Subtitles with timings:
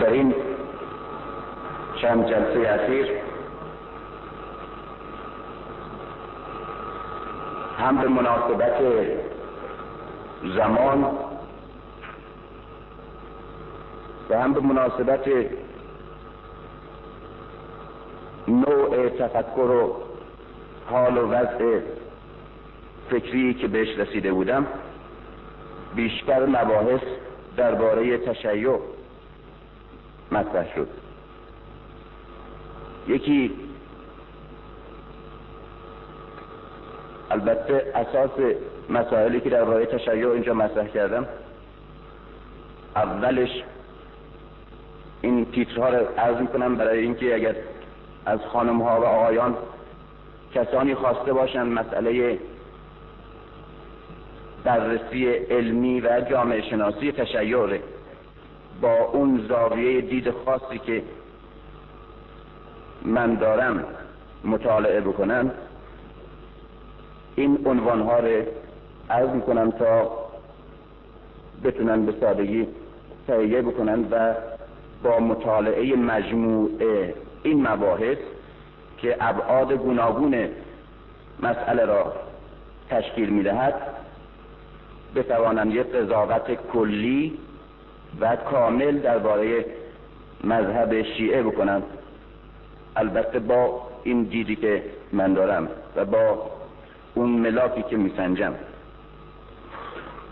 [0.00, 0.34] در این
[2.02, 3.08] چند جلسه اخیر
[7.78, 8.72] هم به مناسبت
[10.56, 11.04] زمان
[14.30, 15.28] و هم به مناسبت
[18.48, 19.96] نوع تفکر و
[20.90, 21.80] حال و وضع
[23.10, 24.66] فکری که بهش رسیده بودم
[25.94, 27.02] بیشتر مباحث
[27.56, 28.78] درباره تشیع
[30.32, 30.88] مطرح شد.
[33.08, 33.50] یکی
[37.30, 38.30] البته اساس
[38.90, 41.26] مسائلی که درباره تشیع اینجا مطرح کردم
[42.96, 43.62] اولش
[45.22, 47.54] این تیترها رو عرض می‌کنم برای اینکه اگر
[48.26, 49.56] از خانم ها و آقایان
[50.54, 52.38] کسانی خواسته باشند مسئله
[54.64, 57.80] بررسی علمی و جامعه شناسی تشیع
[58.80, 61.02] با اون زاویه دید خاصی که
[63.02, 63.84] من دارم
[64.44, 65.50] مطالعه بکنم
[67.36, 68.42] این عنوان ها رو
[69.10, 70.10] عرض می‌کنم تا
[71.64, 72.66] بتونن به سادگی
[73.26, 74.34] تهیه بکنن و
[75.02, 78.18] با مطالعه مجموعه این مباحث
[78.98, 80.48] که ابعاد گوناگون
[81.42, 82.12] مسئله را
[82.90, 83.74] تشکیل می‌دهد
[85.14, 87.38] بتوانند یک قضاوت کلی
[88.20, 89.64] و کامل درباره
[90.44, 91.82] مذهب شیعه بکنند
[92.96, 96.50] البته با این دیدی که من دارم و با
[97.14, 98.54] اون ملاکی که میسنجم.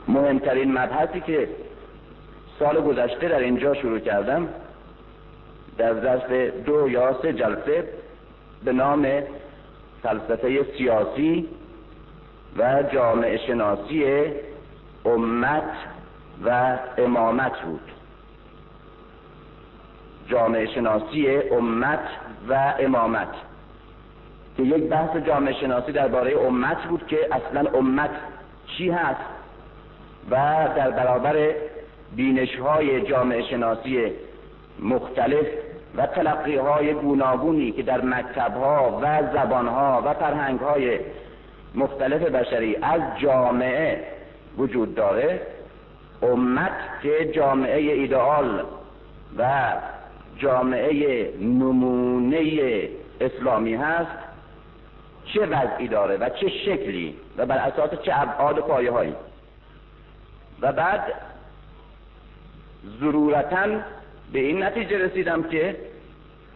[0.08, 1.48] مهمترین مبحثی که
[2.58, 4.48] سال گذشته در اینجا شروع کردم
[5.78, 6.32] در ظرف
[6.66, 7.88] دو یا سه جلسه
[8.64, 9.22] به نام
[10.02, 11.48] فلسفه سیاسی
[12.58, 14.24] و جامعه شناسی
[15.04, 15.72] امت
[16.44, 17.80] و امامت بود.
[20.28, 22.08] جامعه شناسی امت
[22.48, 23.28] و امامت.
[24.56, 28.10] که یک بحث جامعه شناسی درباره امت بود که اصلا امت
[28.66, 29.20] چی هست
[30.30, 30.36] و
[30.76, 31.50] در برابر
[32.16, 34.12] بینش های جامعه شناسی
[34.78, 35.46] مختلف
[35.96, 40.98] و تلقی های گوناگونی که در مکتب ها و زبان ها و فرهنگ های
[41.74, 44.04] مختلف بشری از جامعه
[44.58, 45.40] وجود داره
[46.22, 48.64] امت که جامعه ایدئال
[49.38, 49.72] و
[50.38, 52.88] جامعه نمونه
[53.20, 54.18] اسلامی هست
[55.24, 59.14] چه وضعی داره و چه شکلی و بر اساس چه ابعاد و پایه هایی
[60.60, 61.02] و بعد
[63.00, 63.66] ضرورتا
[64.32, 65.76] به این نتیجه رسیدم که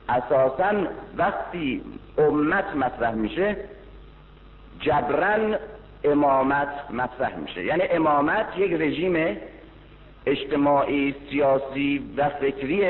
[0.09, 0.87] اساسا
[1.17, 1.83] وقتی
[2.19, 3.57] امت مطرح میشه
[4.81, 5.57] جبران
[6.05, 7.65] امامت مطرح میشه.
[7.65, 9.37] یعنی امامت یک رژیم
[10.27, 12.87] اجتماعی سیاسی و فکری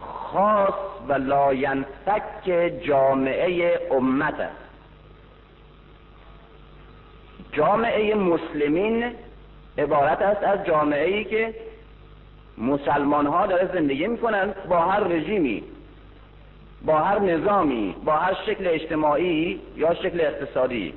[0.00, 0.74] خاص
[1.08, 4.56] و لاینفک جامعه امت است.
[7.52, 9.12] جامعه مسلمین
[9.78, 11.54] عبارت است از جامعه ای که
[12.58, 15.62] مسلمان ها داره زندگی می‌کنن با هر رژیمی
[16.84, 20.94] با هر نظامی با هر شکل اجتماعی یا شکل اقتصادی.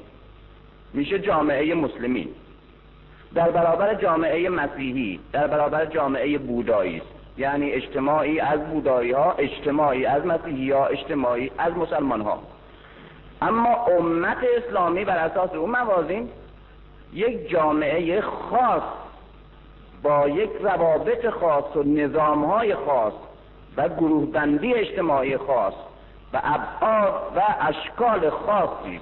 [0.93, 2.27] میشه جامعه مسلمین
[3.35, 7.01] در برابر جامعه مسیحی در برابر جامعه بودایی.
[7.37, 12.39] یعنی اجتماعی از بودایی ها اجتماعی از مسیحی ها اجتماعی از مسلمان ها
[13.41, 16.29] اما امت اسلامی بر اساس اون موازین
[17.13, 18.83] یک جامعه خاص
[20.03, 23.13] با یک روابط خاص و نظام های خاص
[23.77, 25.73] و گروه بندی اجتماعی خاص
[26.33, 29.01] و ابعاد و اشکال خاصی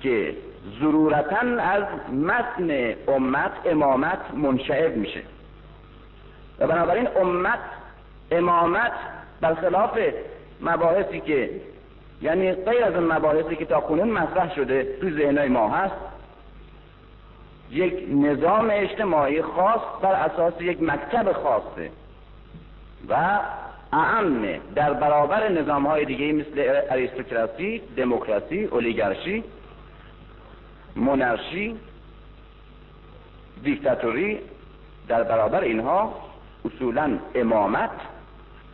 [0.00, 0.34] که
[0.80, 5.22] ضرورتا از متن امت امامت منشعب میشه.
[6.58, 7.58] و بنابراین امت
[8.30, 8.92] امامت
[9.40, 9.98] برخلاف
[10.60, 11.50] مباحثی که
[12.22, 15.94] یعنی غیر از مباحثی که تا کنون مطرح شده تو ذهنهای ما هست
[17.70, 21.90] یک نظام اجتماعی خاص بر اساس یک مکتب خاصه
[23.08, 23.40] و
[23.92, 24.42] اعم
[24.74, 29.44] در برابر نظام های دیگه مثل اریستوکراسی، دموکراسی، اولیگارشی،
[30.96, 31.76] مونارشی،
[33.62, 34.38] دیکتاتوری
[35.08, 36.14] در برابر اینها
[36.64, 37.90] اصولا امامت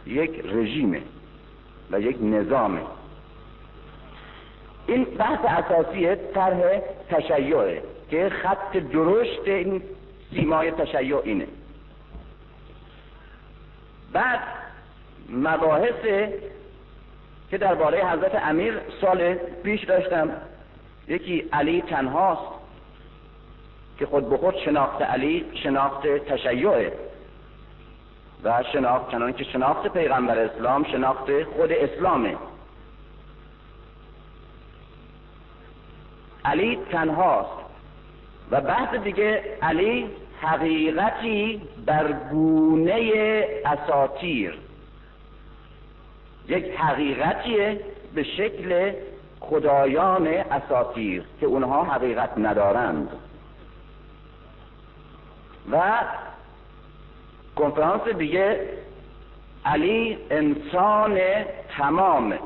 [0.06, 1.02] یک رژیمه
[1.90, 2.80] و یک نظامه.
[4.86, 6.80] این بحث اساسی طرح
[7.10, 9.82] تشیعه که خط درشت این
[10.30, 11.46] سیمای تشیع اینه.
[14.12, 14.40] بعد
[15.30, 16.30] مباحث
[17.50, 20.30] که درباره حضرت امیر سال پیش داشتم.
[21.08, 22.56] یکی علی تنهاست
[23.99, 26.93] که خود به خود شناخت علی شناخت تشیعه
[28.44, 32.37] و شناخت چنان که شناخت پیغمبر اسلام شناخت خود اسلامه.
[36.44, 37.67] علی تنهاست
[38.50, 40.11] و بحث دیگه علی
[40.41, 44.58] حقیقتی بر گونه اساتیر
[46.49, 47.81] یک حقیقتیه
[48.14, 48.93] به شکل
[49.50, 53.08] خدایان اساتیر که اونها حقیقت ندارند.
[55.70, 55.93] و
[57.56, 58.69] کنفرانس دیگه
[59.64, 61.19] علی انسان
[61.78, 62.38] تمام.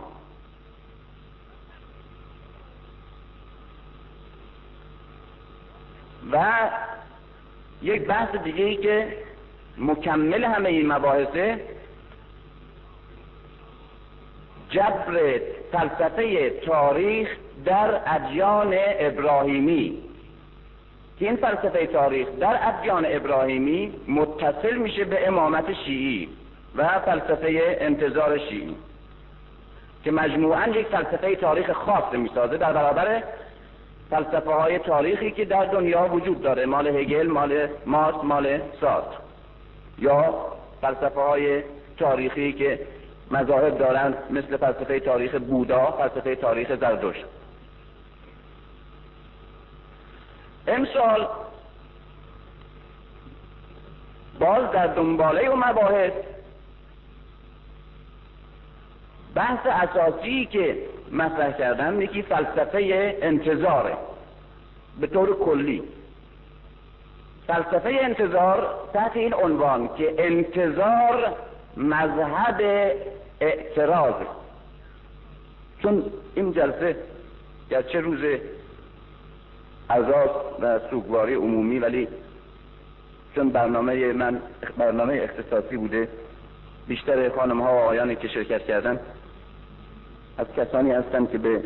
[6.33, 6.71] و
[7.83, 9.17] یک بحث دیگه ای که
[9.79, 11.61] مکمل همه این مباحثه
[14.71, 15.41] جبر
[15.73, 17.29] فلسفه تاریخ
[17.65, 19.99] در ادیان ابراهیمی.
[21.19, 26.29] که این فلسفه تاریخ در ادیان ابراهیمی متصل میشه به امامت شیعی
[26.77, 28.77] و فلسفه انتظار شیعی.
[30.05, 32.57] که مجموعا یک فلسفه تاریخ خاص می‌سازه.
[32.57, 33.23] در برابر
[34.11, 36.67] فلسفه های تاریخی که در دنیا وجود داره.
[36.67, 39.05] مال هگل مال مارس مال سارت.
[39.99, 40.35] یا
[40.81, 41.63] فلسفه های
[41.99, 42.79] تاریخی که
[43.31, 47.25] مذاهب دارند مثل فلسفه تاریخ بودا فلسفه تاریخ زردشت
[50.69, 51.29] امسال
[54.41, 56.13] باز در دنباله و مباحث
[59.35, 60.77] بحث اساسی که
[61.13, 63.97] مطرح کردن یکی فلسفه انتظاره.
[65.01, 65.83] به طور کلی.
[67.47, 71.37] فلسفه انتظار تحت این عنوان که انتظار
[71.81, 72.93] مذهب
[73.41, 74.15] اعتراض.
[75.83, 76.05] چون
[76.35, 76.97] این جلسه
[77.71, 78.21] گرچه روز
[79.91, 82.09] عذاب و سوگواری عمومی ولی
[83.35, 84.41] چون برنامه من
[84.79, 86.09] برنامه اختصاصی بوده
[86.89, 89.01] بیشتر خانم ها و آقایانی که شرکت کردن
[90.39, 91.65] از کسانی هستن که به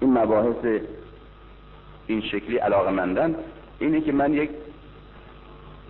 [0.00, 0.80] این مباحث
[2.06, 3.34] این شکلی علاقه مندن
[3.78, 4.50] اینه که من یک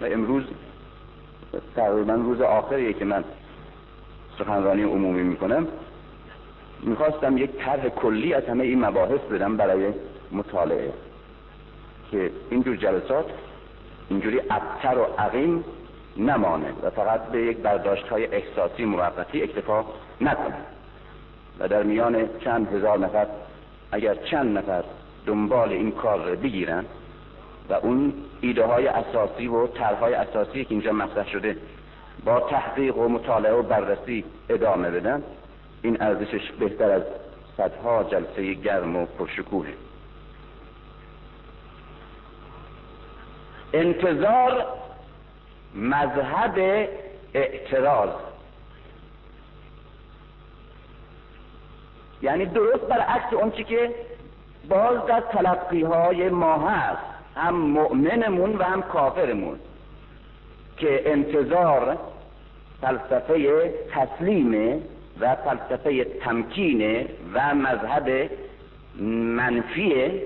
[0.00, 0.44] و امروز
[1.76, 3.24] تقریبا روز آخریه که من
[4.38, 5.66] سخنرانی عمومی می‌کنم.
[6.82, 9.92] می‌خواستم یک طرح کلی از همه این مباحث بدم برای
[10.32, 10.92] مطالعه.
[12.10, 13.26] که اینجور جلسات
[14.10, 15.64] اینجوری ابتر و عقیم
[16.16, 19.84] نمانه و فقط به یک برداشت های احساسی موقتی اکتفا
[20.20, 20.56] نکنه.
[21.58, 23.26] و در میان چند هزار نفر
[23.92, 24.84] اگر چند نفر
[25.26, 26.84] دنبال این کار بگیرن
[27.68, 31.56] و اون ایده های اساسی و طرحهای اساسی که اینجا مطرح شده
[32.24, 35.22] با تحقیق و مطالعه و بررسی ادامه بدن
[35.82, 37.02] این ارزشش بهتر از
[37.56, 39.66] صدها جلسه گرم و پرشکوه
[43.72, 44.66] انتظار
[45.74, 46.88] مذهب
[47.34, 48.10] اعتراض.
[52.22, 53.94] یعنی درست برعکس اون چی که
[54.68, 59.58] باز در تلقی های ما هست هم مؤمنمون و هم کافرمون.
[60.76, 61.98] که انتظار
[62.80, 64.82] فلسفه تسلیم
[65.20, 68.30] و فلسفه تمکین و مذهب
[69.36, 70.22] منفیه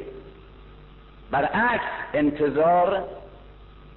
[1.31, 1.85] برعکس
[2.15, 3.05] انتظار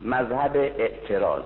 [0.02, 1.44] مذهب اعتراض.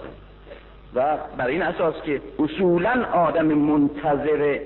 [0.96, 4.60] و بر این اساس که اصولا آدم منتظر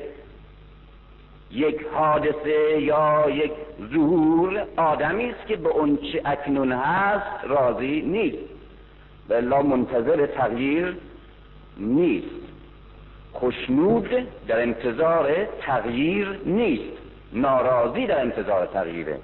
[1.53, 3.51] یک حادثه یا یک
[3.93, 5.69] ظهور آدمی است که به
[6.11, 8.37] چه اکنون هست راضی نیست.
[9.29, 10.97] بلا منتظر تغییر
[11.77, 12.41] نیست.
[13.33, 16.97] خوشنود در انتظار تغییر نیست.
[17.33, 19.17] ناراضی در انتظار تغییره.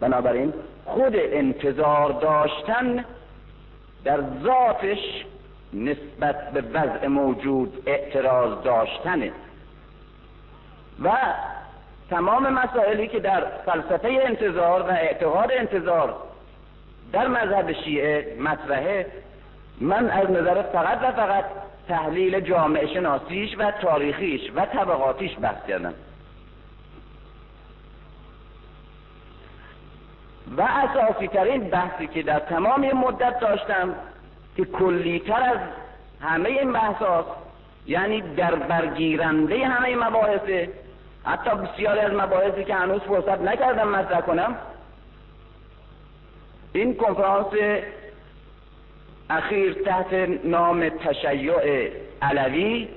[0.00, 0.52] بنابراین
[0.84, 3.04] خود انتظار داشتن
[4.04, 5.24] در ذاتش
[5.74, 9.32] نسبت به وضع موجود اعتراض داشتنه.
[11.02, 11.10] و
[12.10, 16.16] تمام مسائلی که در فلسفه انتظار و اعتقاد انتظار
[17.12, 19.06] در مذهب شیعه مطرحه
[19.80, 21.44] من از نظر فقط و فقط
[21.88, 25.94] تحلیل جامعه شناسیش و تاریخیش و طبقاتیش بحث کردم.
[30.56, 33.94] و اساسی ترین بحثی که در تمام مدت داشتم
[34.56, 35.58] که کلیتر از
[36.20, 37.26] همه این بحثات
[37.86, 40.68] یعنی در برگیرنده همه مباحثه
[41.24, 44.56] حتی بسیاری از مباحثی که هنوز فرصت نکردم مطرح کنم
[46.72, 47.46] این کنفرانس
[49.30, 50.12] اخیر تحت
[50.44, 51.90] نام تشیع
[52.22, 52.88] علوی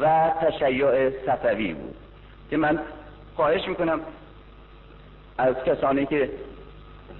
[0.00, 1.96] و تشیع صفوی بود
[2.50, 2.78] که من
[3.36, 4.00] خواهش می‌کنم
[5.38, 6.30] از کسانی که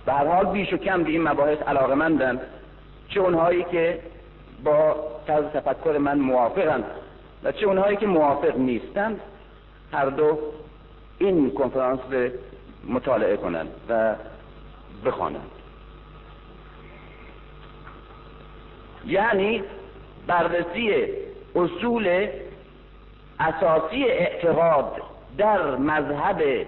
[0.07, 2.41] به حال بیش و کم به این مباحث علاقه مندن
[3.09, 4.01] چه اونهایی که
[4.65, 4.97] با
[5.27, 6.85] طرز تفکر من موافقند
[7.45, 9.21] و چه اونهایی که موافق نیستند
[9.93, 10.39] هر دو
[11.19, 12.29] این کنفرانس رو
[12.89, 14.15] مطالعه کنند و
[15.05, 15.51] بخوانند.
[19.07, 19.63] یعنی
[20.27, 21.07] بررسی
[21.55, 22.29] اصول
[23.41, 25.03] اساسی اعتقاد
[25.39, 26.67] در مذهب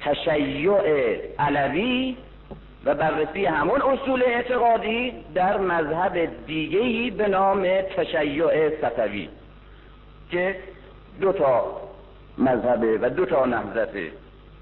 [0.00, 0.72] تشیع
[1.38, 2.16] علوی
[2.84, 7.66] و بررسی همون اصول اعتقادی در مذهب دیگهی به نام
[7.96, 9.28] تشیع صفوی
[10.30, 10.56] که
[11.20, 11.80] دو تا
[12.38, 14.12] مذهبه و دو تا نهضته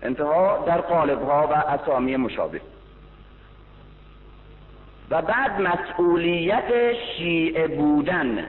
[0.02, 2.60] انتها در قالبها و اسامی مشابه.
[5.10, 8.46] و بعد مسئولیت شیعه بودن.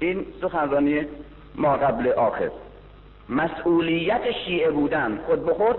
[0.00, 1.06] این سخنرانی
[1.54, 2.50] ما قبل آخر.
[3.28, 5.20] مسئولیت شیعه بودن.
[5.26, 5.76] خود به خود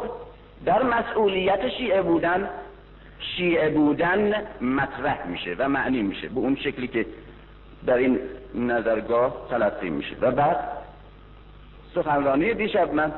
[0.66, 2.50] در مسئولیت شیعه بودن
[3.20, 6.30] شیعه بودن مطرح میشه و معنی میشه.
[6.30, 7.06] به اون شکلی که
[7.86, 8.20] در این
[8.56, 10.16] نظرگاه تلقی میشه.
[10.22, 10.58] و بعد
[11.96, 13.12] سخنرانی دیشب من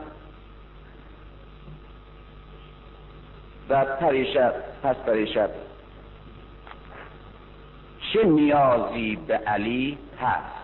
[3.70, 4.53] و پریشب
[4.84, 5.50] پس پریشب
[8.13, 10.63] چه نیازی به علی هست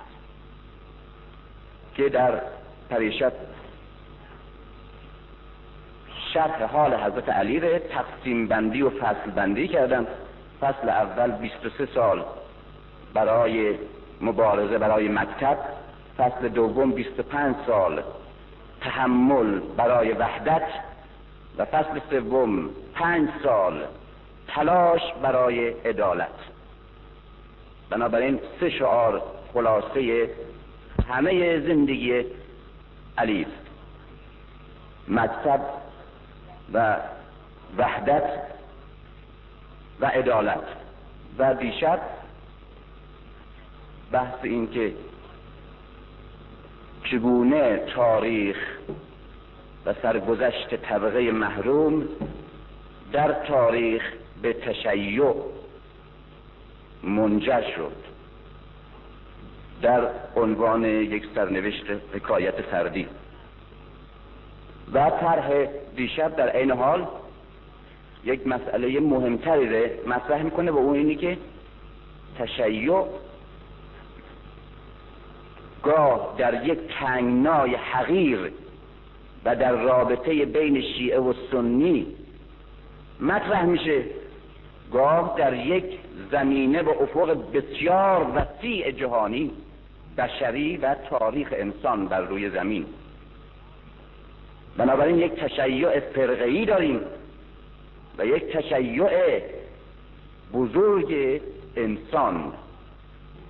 [1.95, 2.41] که در
[2.89, 3.33] پریشب
[6.33, 10.07] شرح حال حضرت علی رو تقسیم بندی و فصل بندی کردم
[10.61, 12.25] فصل اول 23 سال.
[13.13, 13.75] برای
[14.21, 15.57] مبارزه برای مکتب.
[16.17, 18.03] فصل دوم 25 سال.
[18.81, 20.67] تحمل برای وحدت.
[21.57, 23.85] و فصل سوم پنج سال.
[24.47, 26.27] تلاش برای عدالت.
[27.89, 29.21] بنابراین سه شعار
[29.53, 30.29] خلاصه
[31.09, 32.25] همه زندگی
[33.17, 33.45] علی.
[35.07, 35.61] مکتب
[36.73, 36.97] و
[37.77, 38.23] وحدت
[40.01, 40.63] و عدالت.
[41.39, 41.99] و دیشب
[44.11, 44.93] بحث این که
[47.03, 48.57] چگونه تاریخ
[49.85, 52.07] و سرگذشت طبقه محروم
[53.11, 54.03] در تاریخ
[54.41, 55.33] به تشیع
[57.03, 57.95] منجر شد.
[59.81, 63.07] در عنوان یک سرنوشت حکایت فردی.
[64.93, 67.07] و طرح دیشب در عین حال
[68.23, 71.37] یک مسئله مهمتری رو مطرح می‌کنه و اون اینی که
[72.39, 73.05] تشیع
[75.83, 78.51] گاه در یک تنگنای حقیر
[79.45, 82.07] و در رابطه بین شیعه و سنی
[83.19, 84.03] مطرح میشه.
[84.91, 85.99] گاه در یک
[86.31, 89.51] زمینه و افق بسیار وسیع جهانی
[90.17, 92.85] بشری و تاریخ انسان بر روی زمین.
[94.77, 97.01] بنابراین یک تشیع فرقه‌ای داریم
[98.17, 99.41] و یک تشیع
[100.53, 101.41] بزرگ
[101.75, 102.53] انسان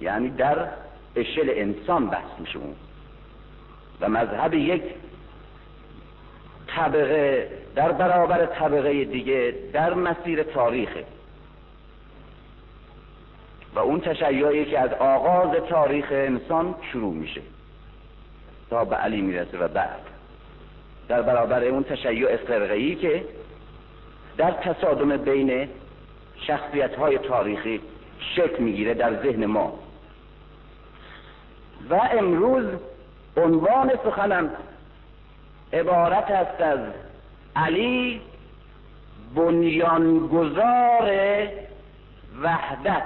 [0.01, 0.67] یعنی در
[1.19, 2.75] اشل انسان بحث میشه اون.
[4.01, 4.83] و مذهب یک
[6.67, 11.05] طبقه در برابر طبقه دیگه در مسیر تاریخه.
[13.75, 17.41] و اون تشیعی که از آغاز تاریخ انسان شروع میشه.
[18.69, 20.01] تا به علی می‌رسه و بعد.
[21.07, 23.23] در برابر اون تشیع فرقه‌ای که
[24.37, 25.69] در تصادم بین
[26.35, 27.81] شخصیت های تاریخی
[28.35, 29.79] شکل می‌گیره در ذهن ما.
[31.89, 32.65] و امروز
[33.37, 34.49] عنوان سخنم
[35.73, 36.79] عبارت است از
[37.55, 38.21] علی
[39.35, 41.11] بنیانگذار
[42.41, 43.03] وحدت.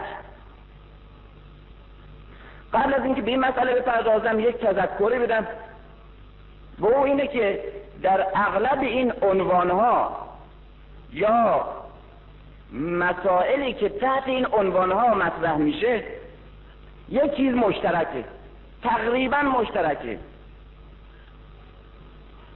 [2.74, 5.48] قبل از اینکه به این مسئله بپردازم یک تذکری بدم.
[6.80, 7.64] و او اینه که
[8.02, 10.18] در اغلب این عنوانها
[11.14, 11.66] یا
[12.74, 16.04] مسائلی که تحت این عنوانها مطرح میشه
[17.10, 18.24] یک چیز مشترکه.
[18.84, 20.20] تقریبا مشترکه.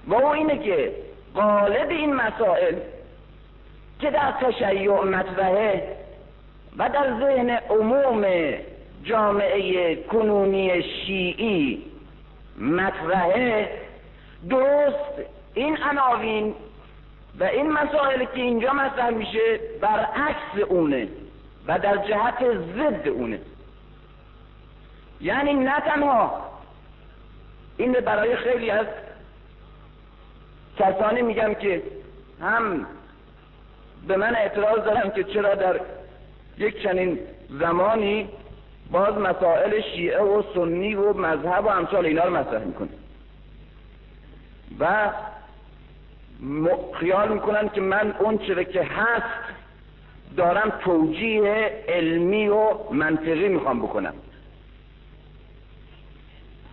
[0.08, 0.92] و او اینه که
[1.36, 2.76] غالب این مسائل
[4.00, 5.98] که در تشیع مطرحه
[6.78, 8.26] و در ذهن عموم
[9.04, 11.84] جامعه کنونی شیعی
[12.60, 13.70] مطرحه
[14.50, 15.22] درست
[15.54, 16.54] این عناوین
[17.40, 21.08] و این مسائل که اینجا مطرح میشه برعکس اونه
[21.68, 22.44] و در جهت
[22.76, 23.40] ضد اونه.
[25.22, 26.42] یعنی نه تنها.
[27.78, 28.86] این برای خیلی از
[30.80, 31.82] کسانی میگم که
[32.42, 32.86] هم
[34.08, 35.80] به من اعتراض دارم که چرا در
[36.58, 37.20] یک چنین
[37.50, 38.30] زمانی
[38.92, 42.90] باز مسائل شیعه و سنی و مذهب و امثال اینا رو مطرح می‌کنه.
[44.80, 45.10] و
[46.94, 49.54] خیال می‌کنن که من اون چرا که هست
[50.38, 54.14] دارم توجیه علمی و منطقی می‌خوام بکنم.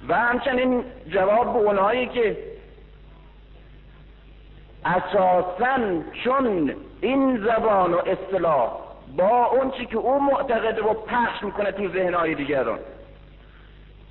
[0.08, 2.36] و همچنین جواب به اونهایی که
[4.84, 8.72] اساسا چون این زبان و اصطلاح
[9.16, 12.78] با اون چی که او معتقده و پخش می‌کنه تو ذهنهای دیگران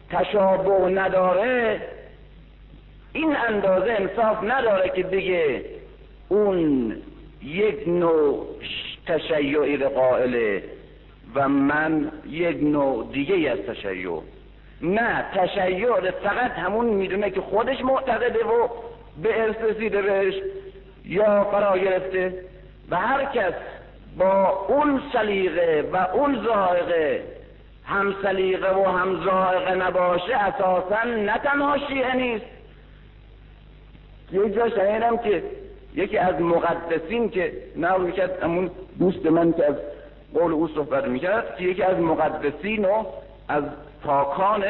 [0.10, 1.82] تشابه نداره
[3.14, 5.66] این اندازه انصاف نداره که بگه
[6.30, 6.96] اون
[7.44, 8.46] یک نوع
[9.08, 10.64] تشیعی قائله
[11.36, 14.20] و من یک نوع دیگه از تشیع.
[14.84, 18.68] نه تشیع فقط همون می‌دونه که خودش معتقده و
[19.24, 20.34] به ارث رسیده بهش
[21.06, 22.34] یا فرا گرفته.
[22.90, 23.54] و هر کس
[24.18, 27.24] با اون سلیقه و اون ذائقه
[27.86, 32.46] هم سلیقه و هم ذائقه نباشه اساسا نه تنها شیعه نیست.
[34.32, 35.44] یک جا شنیدم که
[35.96, 39.76] یکی از مقدسین که نه می‌کرد همون دوست من که از
[40.34, 43.04] قول او صحبت می‌کرد که یکی از مقدسین و
[43.48, 43.64] از
[44.04, 44.64] پاکان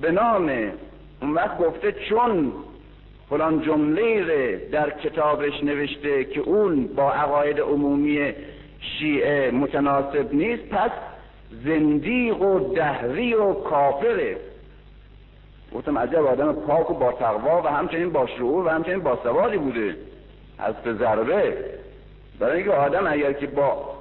[0.00, 0.50] به نام
[1.22, 2.52] اون وقت گفته چون
[3.30, 8.32] فلان جمله در کتابش نوشته که اون با عقاید عمومی
[8.80, 10.90] شیعه متناسب نیست پس
[11.64, 14.36] زندیق و دهری و کافره.
[15.74, 19.56] گفتم عجب آدم پاک و با تقوا و همچنین با شعور و همچنین با سوادی
[19.56, 19.96] بوده.
[20.58, 21.56] از به ضربه.
[22.38, 23.94] برای اینکه آدم اگر که با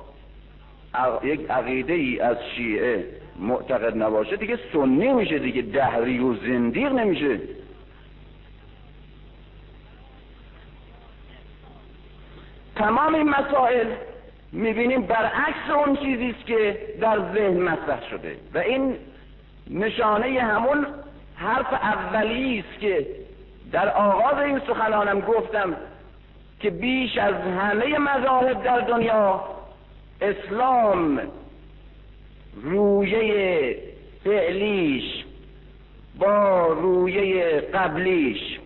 [1.23, 3.05] یک عقیده ای از شیعه
[3.39, 7.39] معتقد نباشه دیگه سنی میشه دیگه دهری و زندیق نمیشه.
[12.75, 13.87] تمام این مسائل
[14.51, 18.37] می‌بینیم برعکس اون چیزی است که در ذهن مطرح شده.
[18.53, 18.95] و این
[19.69, 20.85] نشانه همون
[21.35, 23.07] حرف اولی است که
[23.71, 25.75] در آغاز این سخنانم گفتم
[26.59, 29.43] که بیش از همه مذاهب در دنیا
[30.21, 31.21] اسلام
[32.61, 33.77] رویه
[34.23, 35.23] فعلیش
[36.19, 38.59] با رویه قبلیش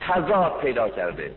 [0.00, 1.30] تضاد پیدا کرده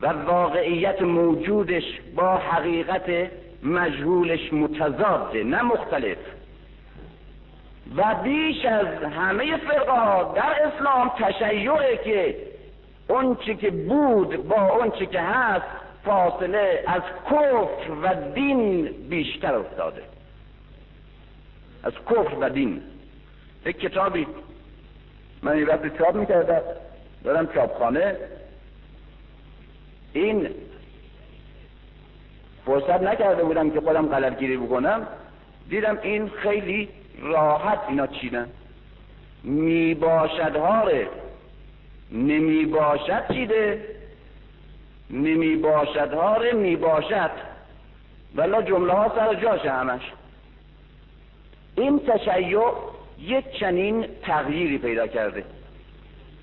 [0.00, 1.84] و واقعیت موجودش
[2.16, 3.30] با حقیقت
[3.62, 6.18] مجهولش متضاده نه مختلف.
[7.96, 12.36] و بیش از همه فرقه در اسلام تشیعه که
[13.08, 19.54] اون چی که بود با اون چی که هست فاصله از کفر و دین بیشتر
[19.54, 20.02] افتاده.
[21.82, 22.82] از کفر و دین.
[23.66, 24.26] یک کتابی
[25.42, 26.60] من این وقت چاپ می‌کردم.
[27.24, 28.16] دارم چاپخانه.
[30.12, 30.48] این
[32.66, 35.06] فرصت نکرده بودم که خودم قلبگیری بکنم.
[35.68, 36.88] دیدم این خیلی
[37.20, 38.48] راحت اینا چیدن.
[39.42, 41.08] می باشد هاره
[42.12, 43.84] نمی باشد چیده.
[45.10, 47.30] نمی باشد هاره می باشد
[48.34, 50.02] ولی جمله ها سر جاشه همش.
[51.76, 52.60] این تشیع
[53.18, 55.44] یک چنین تغییری پیدا کرده.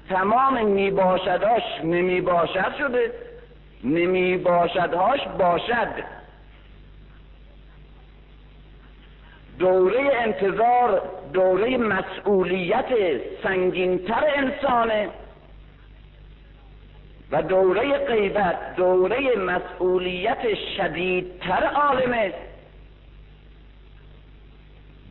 [0.10, 3.12] تمام می باشداش نمی باشد شده.
[3.84, 6.04] نمی باشدهاش باشد.
[9.60, 11.02] دوره انتظار
[11.34, 12.86] دوره مسئولیت
[13.44, 15.10] سنگینتر انسانه.
[17.32, 22.34] و دوره غیبت دوره مسئولیت شدیدتر عالمه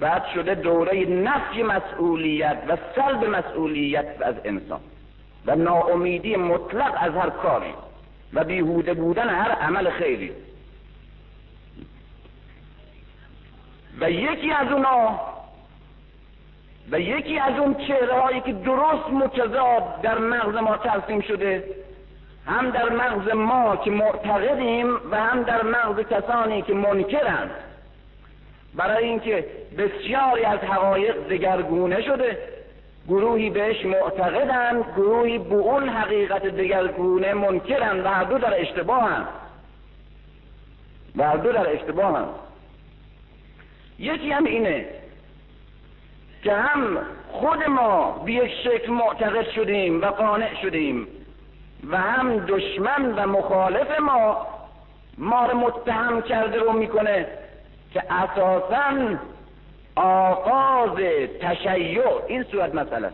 [0.01, 4.81] بعد شده دوره نفی مسئولیت و سلب مسئولیت از انسان
[5.47, 7.75] و ناامیدی مطلق از هر کاری
[8.33, 10.33] و بیهوده بودن هر عمل خیری.
[14.01, 15.21] و یکی از اونا
[16.91, 21.65] و یکی از اون چهره هایی که درست متضاد در مغز ما ترسیم شده
[22.47, 27.51] هم در مغز ما که معتقدیم و هم در مغز کسانی که منکرند.
[28.75, 29.47] برای اینکه
[29.79, 32.39] بسیاری از حقایق دگرگونه شده
[33.09, 39.29] گروهی بهش معتقدند گروهی به اون حقیقت دگرگونه منکرند و هر دو در اشتباه هم.
[41.17, 42.29] و هر دو در اشتباه هم.
[43.99, 44.87] یکی هم اینه
[46.43, 51.07] که هم خود ما به یک شکل معتقد شدیم و قانع شدیم.
[51.91, 54.47] و هم دشمن و مخالف ما
[55.19, 57.27] ما رو متهم کرده رو می‌کنه
[57.93, 59.19] که اساسا
[59.97, 60.97] آغاز
[61.41, 63.11] تشیع این صورت مسئله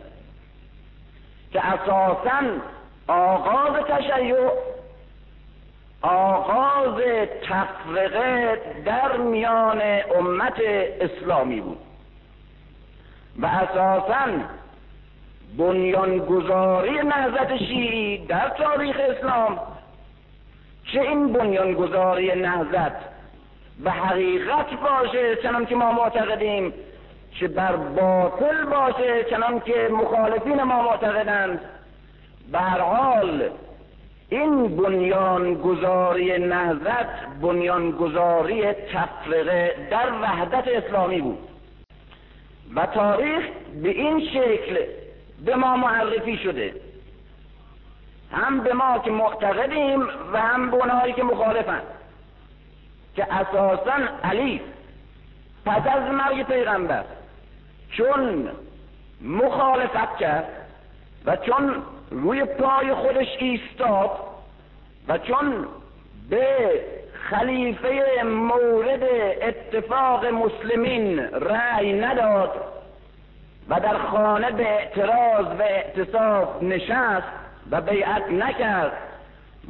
[1.51, 2.41] که اساسا
[3.07, 4.35] آغاز تشیع
[6.01, 7.01] آغاز
[7.43, 9.81] تفرقه در میان
[10.15, 10.59] امت
[11.01, 11.79] اسلامی بود.
[13.39, 14.25] و اساسا
[15.57, 19.59] بنیانگذاری نهضت شیعی در تاریخ اسلام.
[20.93, 22.95] چه این بنیانگذاری نهزت
[23.83, 26.73] به حقیقت باشه چنان که ما معتقدیم
[27.39, 31.59] چه بر باطل باشه چنان که مخالفین ما معتقدند.
[32.51, 33.49] به حال
[34.29, 41.49] این بنیانگذاری نهزت بنیانگذاری تفرقه در وحدت اسلامی بود
[42.75, 43.43] و تاریخ
[43.83, 44.77] به این شکل
[45.45, 46.73] به ما معرفی شده.
[48.31, 51.83] هم به ما که معتقدیم و هم به اونهایی که مخالفند
[53.15, 54.61] که اساسا علی
[55.65, 57.03] پس از مرگ پیغمبر
[57.91, 58.49] چون
[59.21, 60.47] مخالفت کرد
[61.25, 61.75] و چون
[62.11, 64.11] روی پای خودش ایستاد
[65.07, 65.67] و چون
[66.29, 66.83] به
[67.29, 69.03] خلیفه مورد
[69.41, 72.78] اتفاق مسلمین رأی نداد
[73.69, 77.27] و در خانه به اعتراض و اعتصاب نشست
[77.71, 78.91] و بیعت نکرد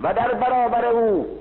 [0.04, 1.40] و در برابر او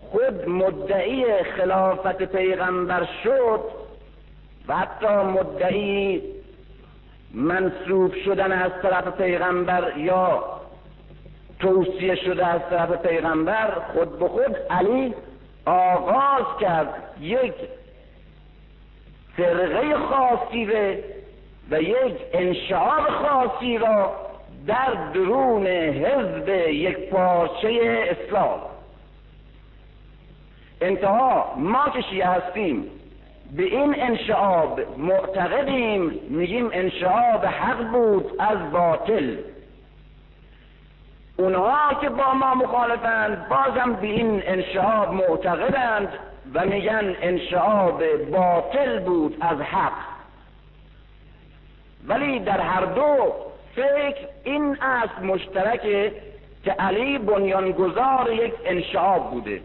[0.00, 3.60] خود مدعی خلافت پیغمبر شد
[4.68, 6.22] و حتی مدعی
[7.34, 10.44] منصوب شدن از طرف پیغمبر یا
[11.60, 15.14] توصیه شده از طرف پیغمبر خود به خود علی
[15.66, 17.54] آغاز کرد یک
[19.36, 20.64] فرقه خاصی
[21.70, 24.12] و یک انشعاب خاصی را
[24.66, 28.60] در درون حزب یک پارچه اسلام.
[30.80, 32.90] انتها ما که شیعه هستیم
[33.56, 39.36] به این انشعاب معتقدیم میگیم انشعاب حق بود از باطل.
[41.36, 46.08] اونها که با ما مخالفند بازم به این انشعاب معتقدند
[46.54, 50.17] و میگن انشعاب باطل بود از حق.
[52.08, 53.32] ولی در هر دو
[53.76, 56.12] فکر این است مشترکه
[56.64, 59.60] که علی بنیانگذار یک انشعاب بوده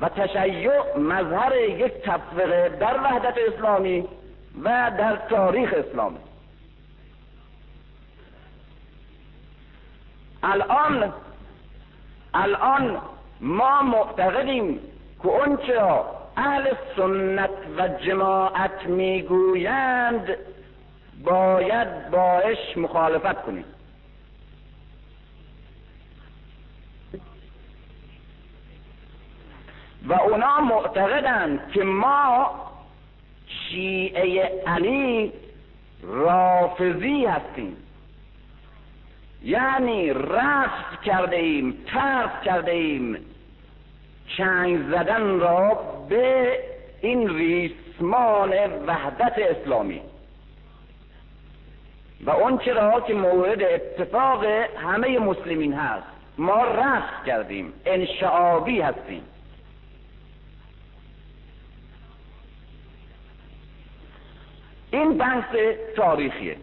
[0.00, 4.08] و تشیع مظهر یک تفرقه در وحدت اسلامی
[4.64, 6.18] و در تاریخ اسلامی.
[10.42, 11.12] الان
[12.34, 13.00] الان
[13.40, 14.80] ما معتقدیم
[15.22, 15.80] که اونچه
[16.36, 20.36] اهل سنت و جماعت می‌گویند
[21.24, 23.64] باید باش مخالفت کنیم.
[30.06, 32.50] و اونا معتقدند که ما
[33.46, 35.32] شیعه علی
[36.02, 37.76] رافضی هستیم.
[39.42, 43.16] یعنی رفت کرده ایم ترک کرده ایم
[44.36, 45.74] چنگ زدن را
[46.08, 46.58] به
[47.00, 48.50] این ریسمان
[48.86, 50.00] وحدت اسلامی.
[52.24, 54.44] و اون چرا که مورد اتفاق
[54.84, 56.06] همه مسلمین هست.
[56.38, 59.22] ما رفت کردیم انشعابی هستیم.
[64.90, 65.56] این بحث
[65.96, 66.56] تاریخیه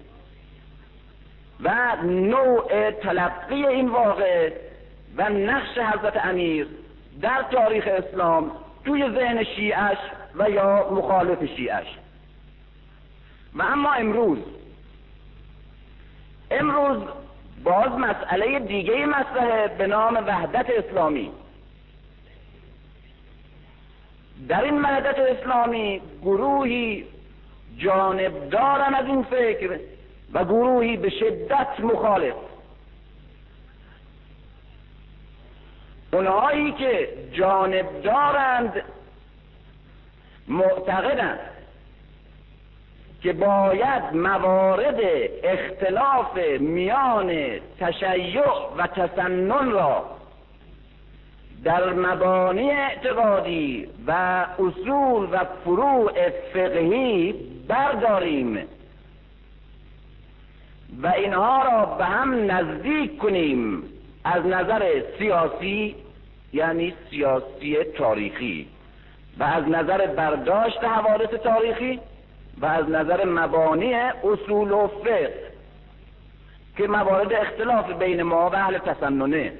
[1.59, 4.51] و نوع تلقی این واقع
[5.17, 6.67] و نقش حضرت امیر
[7.21, 8.51] در تاریخ اسلام
[8.85, 9.97] توی ذهن شیعش
[10.35, 11.87] و یا مخالف شیعش.
[13.55, 14.37] و اما امروز
[16.51, 16.97] امروز
[17.63, 21.31] باز مسئله دیگه مسئله به نام وحدت اسلامی.
[24.47, 27.05] در این وحدت اسلامی گروهی
[27.77, 29.79] جانب دارن از این فکر
[30.33, 32.35] و گروهی به شدت مخالف.
[36.13, 38.83] اونهایی که جانب دارند
[40.47, 41.56] معتقدند.
[43.21, 44.99] که باید موارد
[45.43, 47.31] اختلاف میان
[47.79, 48.41] تشیع
[48.77, 50.17] و تسنن را
[51.63, 54.11] در مبانی اعتقادی و
[54.59, 57.35] اصول و فروع فقهی
[57.67, 58.67] برداریم
[61.03, 63.83] و اینها را به هم نزدیک کنیم
[64.23, 65.95] از نظر سیاسی
[66.53, 68.67] یعنی سیاسی تاریخی
[69.39, 71.99] و از نظر برداشت حوادث تاریخی
[72.61, 75.33] و از نظر مبانی اصول و فقه
[76.77, 79.53] که موارد اختلاف بین ما و اهل تسننه.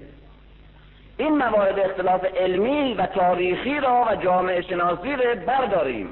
[1.18, 6.10] این موارد اختلاف علمی و تاریخی را و جامعه شناسی را برداریم.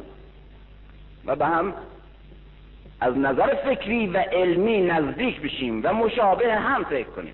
[1.25, 1.73] و به هم
[3.01, 7.33] از نظر فکری و علمی نزدیک بشیم و مشابه هم فکر کنیم.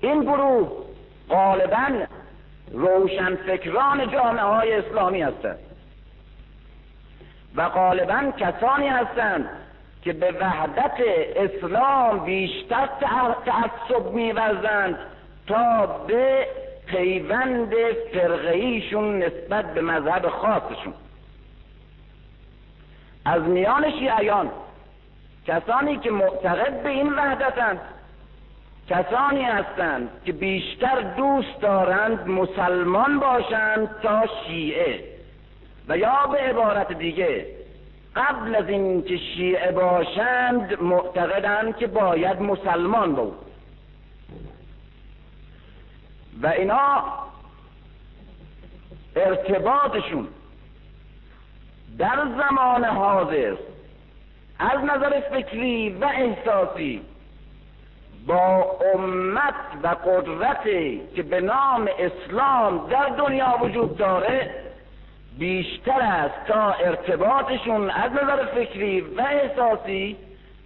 [0.00, 0.72] این گروه
[1.30, 2.06] غالبا
[2.72, 5.65] روشن فکران جامعه های اسلامی هستند.
[7.56, 9.48] و غالبا کسانی هستند
[10.02, 10.94] که به وحدت
[11.36, 12.88] اسلام بیشتر
[13.46, 14.98] تعصب میورزند
[15.46, 16.46] تا به
[16.86, 17.72] پیوند
[18.14, 20.94] فرقهیشون نسبت به مذهب خاصشون.
[23.24, 24.50] از میان شیعیان
[25.46, 27.80] کسانی که معتقد به این وحدتند
[28.88, 35.15] کسانی هستند که بیشتر دوست دارند مسلمان باشند تا شیعه.
[35.88, 37.46] و یا به عبارت دیگه
[38.16, 43.36] قبل از اینکه شیعه باشند معتقدند که باید مسلمان بود.
[46.42, 47.04] و اینا
[49.16, 50.28] ارتباطشون
[51.98, 53.56] در زمان حاضر
[54.58, 57.02] از نظر فکری و احساسی
[58.26, 64.65] با امت و قدرتی که به نام اسلام در دنیا وجود داره
[65.38, 70.16] بیشتر است تا ارتباطشون از نظر فکری و احساسی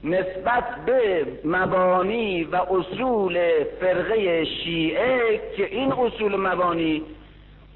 [0.04, 7.02] نسبت به مبانی و اصول فرقه شیعه که این اصول مبانی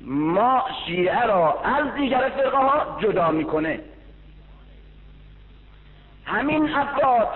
[0.01, 3.81] ما شیعه را از دیگر فرقه ها جدا می‌کنه.
[6.25, 7.29] همین افراد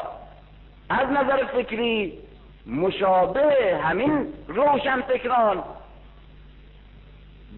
[0.89, 2.19] از نظر فکری
[2.67, 5.65] مشابه همین روشن فکران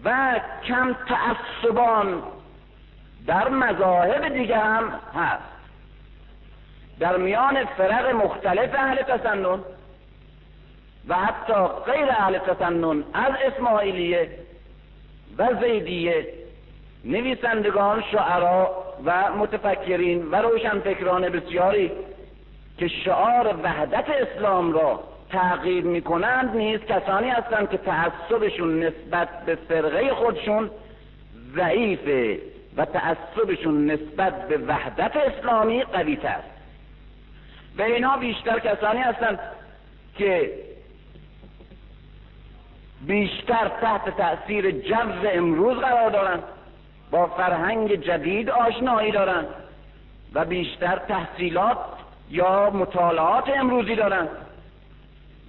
[0.05, 2.23] و کم تعصبان
[3.27, 5.43] در مذاهب دیگه هم هست.
[6.99, 9.59] در میان فرق مختلف اهل تسنن
[11.07, 11.53] و حتی
[11.85, 14.29] غیر اهل تسنن از اسماعیلیه
[15.37, 16.27] و زیدیه
[17.05, 21.91] نویسندگان شعرا و متفکرین و روشنفکران بسیاری
[22.77, 24.99] که شعار وحدت اسلام را
[25.31, 30.69] تغییر می‌کنند نیز کسانی هستند که تعصبشون نسبت به فرقه خودشون
[31.55, 32.39] ضعیفه
[32.77, 36.47] و تعصبشون نسبت به وحدت اسلامی قوی است
[37.77, 39.39] و اینا بیشتر کسانی هستند
[40.17, 40.51] که
[43.07, 46.43] بیشتر تحت تأثیر جو امروز قرار دارند
[47.11, 49.47] با فرهنگ جدید آشنایی دارند
[50.33, 51.77] و بیشتر تحصیلات
[52.29, 54.29] یا مطالعات امروزی دارند.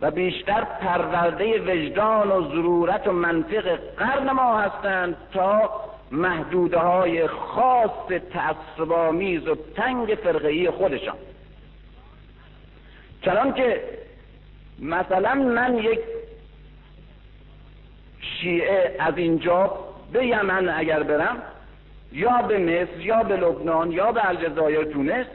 [0.02, 5.70] و بیشتر پرورده وجدان و ضرورت و منطق قرن ما هستند تا
[6.12, 11.16] محدوده های خاص تعصبامیز و تنگ فرقهی خودشان.
[13.24, 13.80] چنان که
[14.78, 16.00] مثلا من یک
[18.20, 19.78] شیعه از اینجا
[20.12, 21.42] به یمن اگر برم
[22.12, 25.26] یا به مصر یا به لبنان یا به الجزایر تونس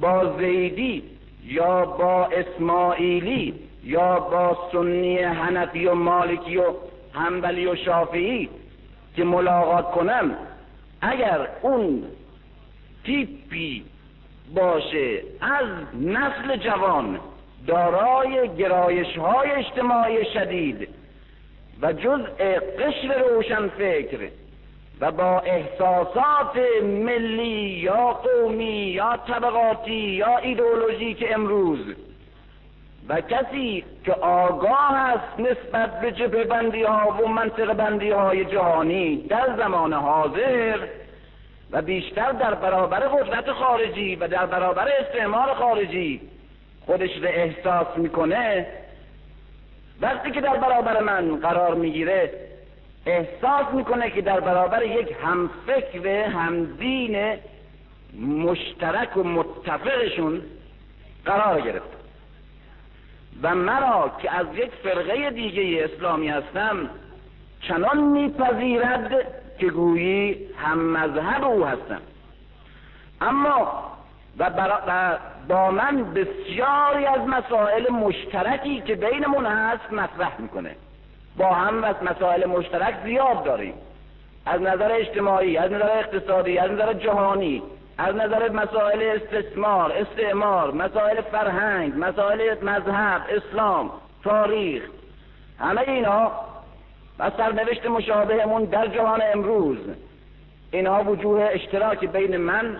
[0.00, 1.02] با زیدی
[1.44, 6.64] یا با اسماعیلی یا با سنی حنفی و مالکی و
[7.12, 8.48] حنبلی و شافعی
[9.16, 10.36] که ملاقات کنم
[11.00, 12.04] اگر اون
[13.04, 13.84] تیپی
[14.54, 15.66] باشه از
[16.00, 17.20] نسل جوان
[17.66, 20.88] دارای گرایش های اجتماعی شدید
[21.82, 24.28] و جزء قشر روشن فکر
[25.00, 31.94] و با احساسات ملی یا قومی یا طبقاتی یا ایدئولوژی که امروز
[33.08, 39.16] و کسی که آگاه است نسبت به جبه بندی ها و منطق بندی های جهانی
[39.16, 40.78] در زمان حاضر
[41.70, 46.20] و بیشتر در برابر قدرت خارجی و در برابر استعمار خارجی
[46.86, 48.66] خودش رو احساس می‌کنه
[50.00, 52.30] وقتی که در برابر من قرار می‌گیره
[53.06, 57.36] احساس می‌کنه که در برابر یک همفکر همدین
[58.20, 60.42] مشترک و متفقشون
[61.24, 62.01] قرار گرفت
[63.42, 66.90] و مرا که از یک فرقه دیگه اسلامی هستم
[67.60, 69.26] چنان میپذیرد
[69.58, 72.00] که گویی هم مذهب او هستم.
[73.20, 73.92] اما
[74.38, 74.50] و,
[75.48, 80.76] با من بسیاری از مسائل مشترکی که بینمون هست مطرح می‌کنه.
[81.36, 83.74] با هم از مسائل مشترک زیاد داریم.
[84.46, 87.62] از نظر اجتماعی از نظر اقتصادی از نظر جهانی
[87.98, 93.90] از نظر مسائل استثمار استعمار مسائل فرهنگ مسائل مذهب اسلام
[94.24, 94.82] تاریخ
[95.58, 96.32] همه اینا
[97.18, 99.78] و سرنوشت مشابهمون در جهان امروز.
[100.70, 102.76] اینها وجوه اشتراک بین من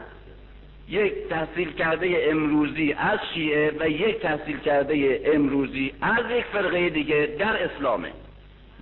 [0.89, 7.29] یک تحصیل کرده امروزی از شیعه و یک تحصیل کرده امروزی از یک فرقه دیگه
[7.39, 8.09] در اسلامه.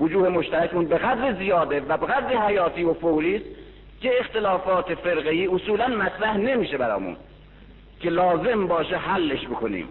[0.01, 3.43] وجوه مشترکمون به قدر زیاده و به قدر حیاتی و فوری
[4.01, 7.17] که اختلافات فرقه ای اصولا مطرح نمیشه برامون.
[8.01, 9.89] که لازم باشه حلش بکنیم.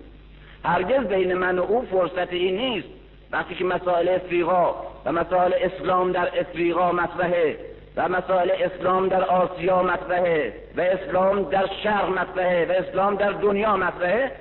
[0.66, 2.88] هرگز بین من و او فرصت این نیست.
[3.32, 7.58] وقتی که مسائل افریقا و مسائل اسلام در افریقا مطرحه
[7.96, 13.78] و مسائل اسلام در آسیا مطرحه و اسلام در شرق مطرحه و اسلام در دنیا
[13.78, 14.32] مطرحه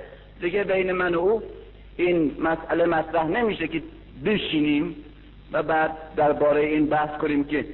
[0.41, 1.41] دیگه بین من و او
[1.97, 3.81] این مسئله مطرح نمیشه که
[4.25, 4.95] بشینیم
[5.51, 7.65] و بعد درباره این بحث کنیم که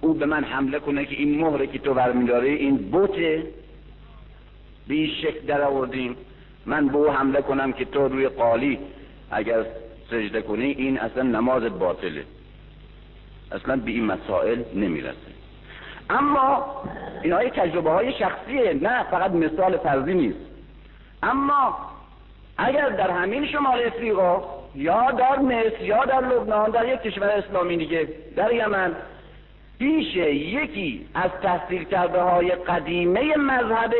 [0.00, 3.46] او به من حمله کنه که این مهره که تو برمیداری این بوته
[4.88, 6.16] به این شکل در آوردیم
[6.66, 8.78] من به او حمله کنم که تو روی قالی
[9.30, 9.64] اگر
[10.10, 12.24] سجده کنی این اصلا نماز باطله.
[13.52, 15.30] اصلا به این مسائل نمی‌رسه.
[16.10, 16.82] اما
[17.22, 20.38] این های تجربه های شخصیه نه فقط مثال فرضی نیست.
[21.22, 21.76] اما
[22.58, 24.42] اگر در همین شمال افریقا
[24.74, 28.92] یا در مصر یا در لبنان در یک کشور اسلامی دیگه در یمن
[29.80, 33.94] پیش یکی از تحصیل کرده های قدیمه مذهب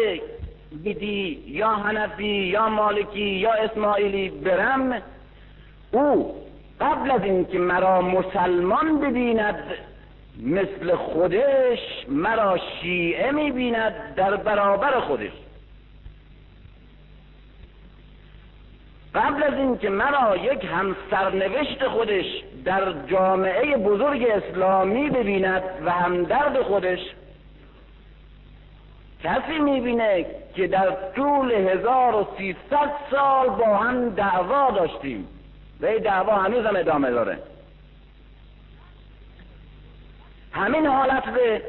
[0.83, 5.03] بیدی یا هنفی یا مالکی یا اسماعیلی برم
[5.93, 6.35] او
[6.81, 9.65] قبل از اینکه مرا مسلمان ببیند
[10.43, 15.33] مثل خودش مرا شیعه می‌بیند در برابر خودش.
[19.15, 22.25] قبل از اینکه مرا یک همسرنوشت خودش
[22.65, 26.99] در جامعه بزرگ اسلامی ببیند و همدرد خودش
[29.25, 35.29] کسی می‌بینه که در طول 1300 سال با هم دعوا داشتیم
[35.81, 37.39] و این دعوا هنوز هم ادامه داره.
[40.53, 41.63] همین حالت به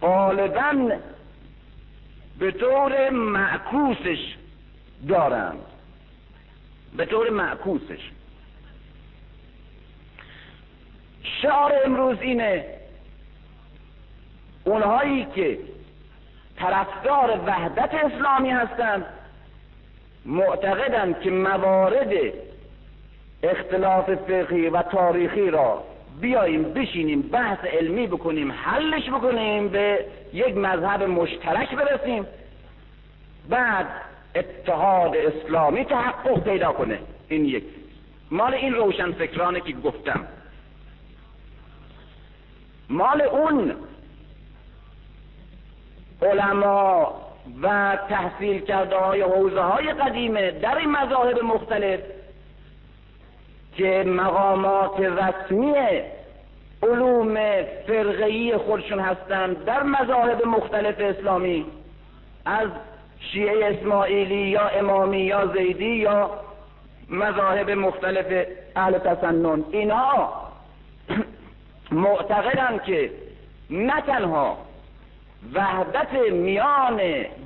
[0.00, 0.90] غالبا
[2.38, 4.36] به طور معکوسش
[5.08, 5.58] دارند
[6.96, 8.10] به طور معکوسش.
[11.22, 12.64] شعار امروز اینه.
[14.64, 15.58] اونهایی که
[16.56, 19.04] طرفدار وحدت اسلامی هستند
[20.24, 22.12] معتقدند که موارد
[23.42, 25.84] اختلاف فقهی و تاریخی را
[26.20, 32.26] بیاییم بشینیم بحث علمی بکنیم حلش بکنیم به یک مذهب مشترک برسیم.
[33.48, 33.86] بعد
[34.34, 36.98] اتحاد اسلامی تحقق پیدا کنه.
[37.28, 37.64] این یک.
[38.30, 40.26] مال این روشن فکرانه که گفتم.
[42.90, 43.72] مال اون
[46.22, 47.14] علما
[47.62, 52.00] و تحصیل کرده های حوزه های قدیمه در این مذاهب مختلف
[53.76, 55.74] که مقامات رسمی
[56.82, 57.34] علوم
[57.86, 61.66] فرقهی خودشون هستند در مذاهب مختلف اسلامی
[62.44, 62.68] از
[63.32, 66.30] شیعه اسماعیلی یا امامی یا زیدی یا
[67.08, 69.64] مذاهب مختلف اهل تسنن.
[69.70, 70.51] اینها
[71.92, 73.10] معتقدند که
[73.70, 74.58] نه تنها
[75.54, 77.00] وحدت میان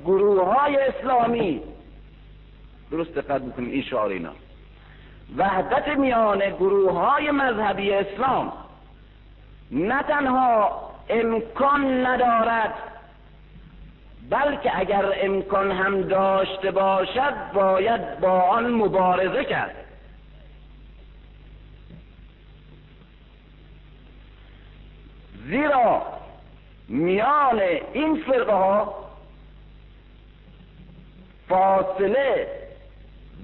[0.05, 1.61] گروه های اسلامی
[2.91, 4.31] درست دقت بکنید این شعار اینا
[5.37, 8.53] وحدت میان گروه های مذهبی اسلام
[9.71, 12.73] نه تنها امکان ندارد
[14.29, 19.75] بلکه اگر امکان هم داشته باشد باید با آن مبارزه کرد.
[25.47, 26.01] زیرا
[26.87, 27.59] میان
[27.93, 28.95] این فرقه ها
[31.49, 32.47] فاصله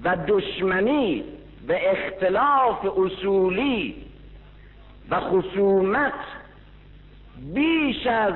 [0.04, 1.24] و دشمنی
[1.68, 4.04] و اختلاف اصولی
[5.10, 6.12] و خصومت
[7.54, 8.34] بیش از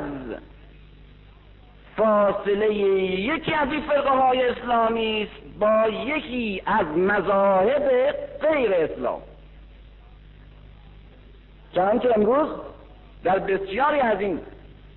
[1.97, 9.21] فاصله یکی از این فرقه های اسلامی است با یکی از مذاهب غیر اسلام.
[11.75, 12.49] چنانکه امروز؟
[13.29, 14.41] در بسیاری از این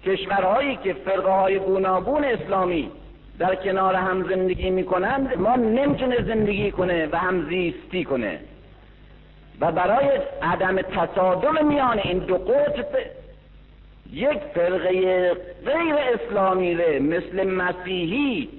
[0.05, 2.91] کشورهایی که فرقه های گوناگون اسلامی
[3.39, 8.39] در کنار هم زندگی می‌کنند ما نمی‌تونه زندگی کنه و هم زیستی کنه.
[9.61, 10.07] و برای
[10.41, 12.87] عدم تصادم میان این دو قطب
[14.13, 15.33] یک فرقه
[15.65, 18.49] غیر اسلامی ره مثل مسیحی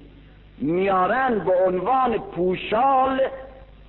[0.59, 3.21] میارن به عنوان پوشال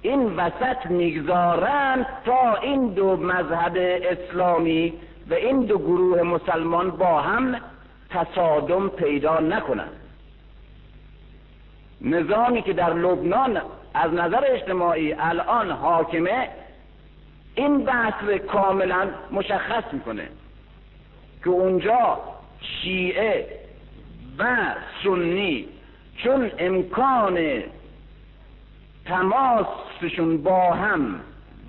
[0.02, 3.78] این وسط می‌گذارند تا این دو مذهب
[4.12, 4.94] اسلامی
[5.34, 7.62] و این دو گروه مسلمان با هم
[8.10, 10.00] تصادم پیدا نکنند.
[12.02, 13.62] نظامی که در لبنان
[13.94, 16.50] از نظر اجتماعی الان حاکمه
[17.56, 20.28] این بحث کاملا مشخص می‌کنه
[21.44, 22.20] که اونجا
[22.62, 23.60] شیعه
[24.40, 24.58] و
[25.04, 25.68] سنی
[26.18, 27.64] چون امکان
[29.06, 31.20] تماسشون با هم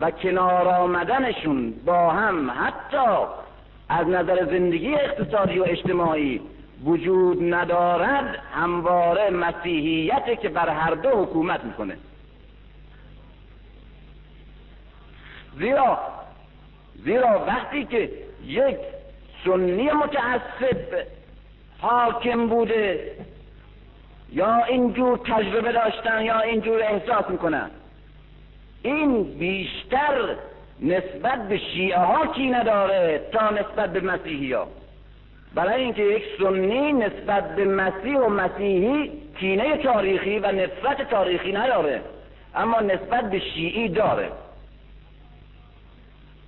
[0.01, 3.44] و کنار آمدنشون با هم حتی
[3.89, 6.41] از نظر زندگی اقتصادی و اجتماعی
[6.85, 11.97] وجود ندارد همواره مسیحیت که بر هر دو حکومت می‌کنه.
[15.59, 15.99] زیرا
[17.05, 18.11] زیرا وقتی که
[18.47, 18.77] یک
[19.45, 21.07] سنی متعصب
[21.81, 23.13] حاکم بوده
[24.33, 27.71] یا اینجور تجربه داشتن یا اینجور احساس می‌کنن
[28.83, 30.37] این بیشتر
[30.83, 34.69] نسبت به شیعه ها کی نداره تا نسبت به مسیحی ها
[35.55, 39.11] برای اینکه یک سنی نسبت به مسیح و مسیحی
[39.41, 42.01] کینه تاریخی و نفرت تاریخی نداره
[42.55, 44.31] اما نسبت به شیعی داره.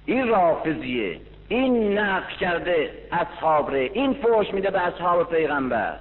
[0.06, 5.96] این رافضیه این نقش کرده اصحاب ره این فوش میده به اصحاب پیغمبر.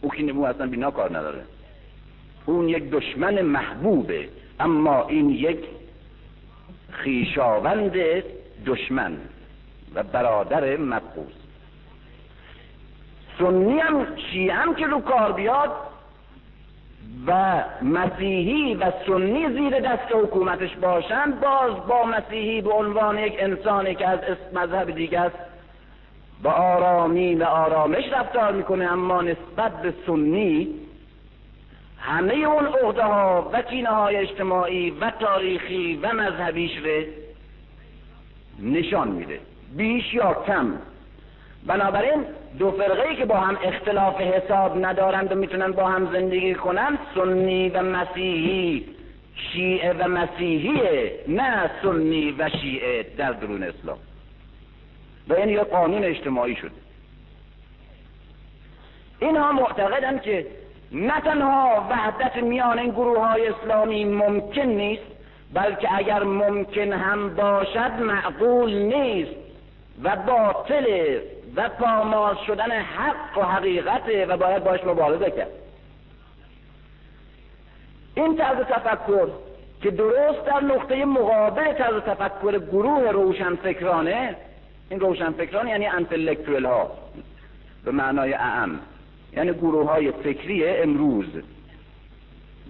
[0.00, 1.42] او که او اصلا بینا کار نداره.
[2.46, 4.28] اون یک دشمن محبوبه
[4.60, 5.58] اما این یک
[6.94, 7.92] خیشاوند
[8.66, 9.16] دشمن
[9.94, 11.32] و برادر مبغوز
[13.38, 15.70] سنی هم شیعه هم که رو کار بیاد
[17.26, 23.94] و مسیحی و سنی زیر دست حکومتش باشند باز با مسیحی به عنوان یک انسانی
[23.94, 24.18] که از
[24.54, 25.36] مذهب دیگه است
[26.42, 30.74] با آرامی و آرامش رفتار می‌کنه اما نسبت به سنی
[32.06, 37.02] همه اون عهده ها و کینه های اجتماعی و تاریخی و مذهبیش رو
[38.58, 39.40] نشان میده.
[39.76, 40.72] بیش یا کم.
[41.66, 42.24] بنابراین
[42.58, 47.68] دو فرقه که با هم اختلاف حساب ندارند و می‌تونن با هم زندگی کنن سنی
[47.68, 48.84] و مسیحی.
[49.52, 53.98] شیعه و مسیحیه نه سنی و شیعه در درون اسلام.
[55.28, 56.70] و این یه قانون اجتماعی شد
[59.20, 60.46] اینها معتقدند که
[60.94, 65.02] نه تنها وحدت میان این گروه های اسلامی ممکن نیست
[65.54, 69.30] بلکه اگر ممکن هم باشد معقول نیست
[70.02, 71.18] و باطل
[71.56, 75.50] و پامال شدن حق و حقیقته و باید باش مبارزه کرد.
[78.14, 79.28] این طرز تفکر
[79.82, 84.36] که درست در نقطه مقابل طرز تفکر گروه روشنفکرانه
[84.90, 86.90] این روشنفکران یعنی انتلکتویل ها
[87.84, 88.80] به معنای اعم.
[89.36, 91.26] یعنی گروه های فکری امروز.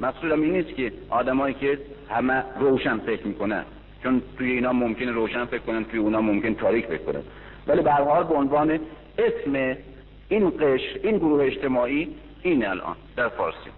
[0.00, 1.78] مقصودم این نیست که آدمایی که
[2.10, 3.64] همه روشن فکر می‌کنن.
[4.02, 7.22] چون توی اینا ممکنه روشن فکر کنن توی اونا ممکن تاریک فکر کنن.
[7.66, 8.80] ولی به حال به عنوان
[9.18, 9.76] اسم
[10.28, 13.70] این قشر این گروه اجتماعی این الان در فارسی.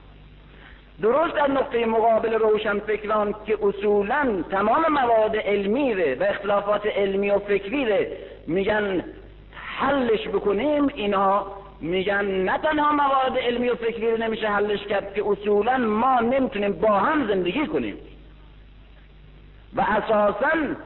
[1.02, 7.30] درست در نقطه مقابل روشن فکران که اصولا تمام مواد علمی ره و اختلافات علمی
[7.30, 8.12] و فکری ره
[8.46, 9.04] میگن
[9.52, 11.46] حلش بکنیم اینا
[11.80, 16.72] میگن نه تنها مواد علمی و فکری رو نمیشه حلش کرد که اصولا ما نمی‌تونیم
[16.72, 17.96] با هم زندگی کنیم.
[19.76, 20.76] و اساسا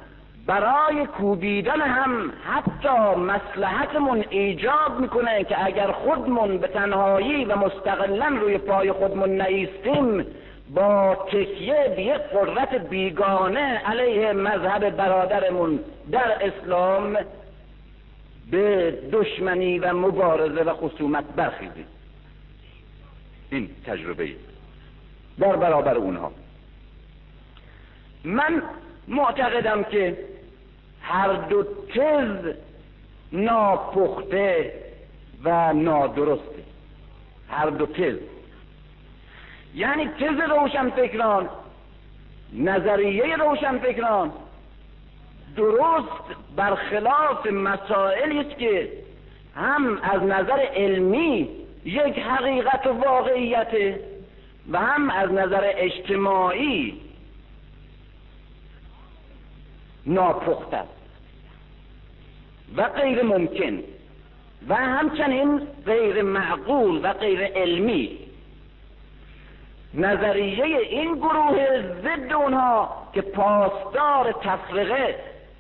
[0.47, 8.59] برای کوبیدن هم حتی مسلحتمون ایجاب می‌کنه که اگر خودمون به تنهایی و مستقلا روی
[8.59, 10.27] پای خودمون نیستیم
[10.75, 15.81] با تکیه به یک قدرت بیگانه علیه مذهب برادرمون
[16.13, 17.19] در اسلام
[18.51, 21.87] به دشمنی و مبارزه و خصومت برخیزید
[23.51, 24.31] این تجربه
[25.39, 26.33] در برابر اونها.
[28.25, 28.63] من
[29.09, 30.19] معتقدم که
[31.03, 32.55] هر دو تز
[33.33, 34.73] ناپخته
[35.45, 36.63] و نادرسته.
[37.49, 38.17] هر دو تز.
[39.75, 41.49] یعنی تز روشنفکران
[42.53, 44.33] نظریه روشنفکران
[45.57, 48.93] درست برخلاف مسائلی است که
[49.57, 51.49] هم از نظر علمی
[51.85, 53.99] یک حقیقت و واقعیت
[54.71, 57.01] و هم از نظر اجتماعی
[60.07, 60.81] ناپخته
[62.77, 63.83] و غیر ممکن
[64.69, 68.19] و همچنین غیر معقول و غیر علمی.
[69.95, 75.17] نظریه این گروه ضد اونها که پاسدار تفرقه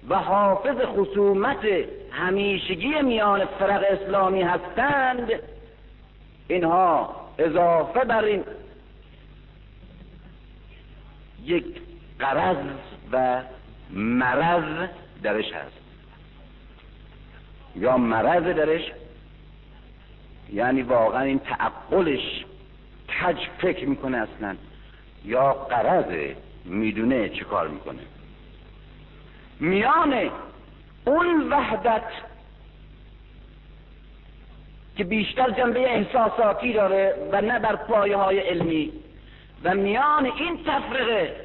[0.09, 1.67] و حافظ خصومت
[2.11, 5.31] همیشگی میان فرق اسلامی هستند
[6.49, 8.45] اینها اضافه بر این
[11.45, 11.65] یک
[12.19, 12.57] قرض
[13.13, 13.43] و
[13.91, 14.89] مرض
[15.23, 15.81] درش هست.
[17.77, 18.93] یا مرض درش
[20.53, 22.45] یعنی واقعا این تعقلش
[23.09, 24.57] کج فکر می‌کنه اصلا
[25.25, 26.35] یا قرض
[26.65, 28.03] می‌دونه چه کار می‌کنه.
[29.61, 30.31] میان
[31.05, 32.05] اون وحدت
[34.97, 38.93] که بیشتر جنبه احساساتی داره و نه بر پایه های علمی
[39.65, 41.37] و میان این تفرقه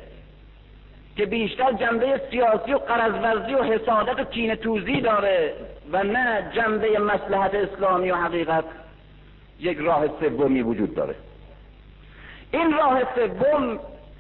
[1.16, 5.54] که بیشتر جنبه سیاسی و قرضورزی و حسادت و کین توزی داره
[5.92, 8.66] و نه جنبه مسلحت اسلامی و حقیقت
[9.60, 11.16] یک راه سومی وجود داره.
[12.52, 13.80] این راه سوم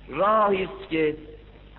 [0.09, 1.15] راهی است که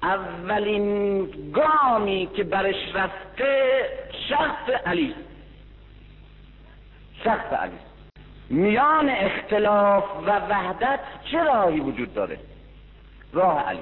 [0.06, 3.82] اولین گامی که برش رفته
[4.28, 5.14] شخص علی.
[7.24, 7.78] شخص علی.
[8.50, 11.00] میان اختلاف و وحدت
[11.30, 12.38] چه راهی وجود داره؟
[13.32, 13.80] راه علی.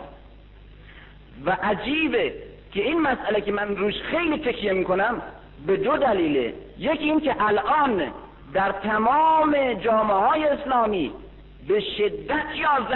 [1.45, 2.35] و عجیبه
[2.72, 5.22] که این مسئله که من روش خیلی تکیه می‌کنم
[5.66, 6.55] به دو دلیله.
[6.79, 8.12] یکی این که الان
[8.53, 11.12] در تمام جامعه های اسلامی
[11.68, 12.89] به شدت یا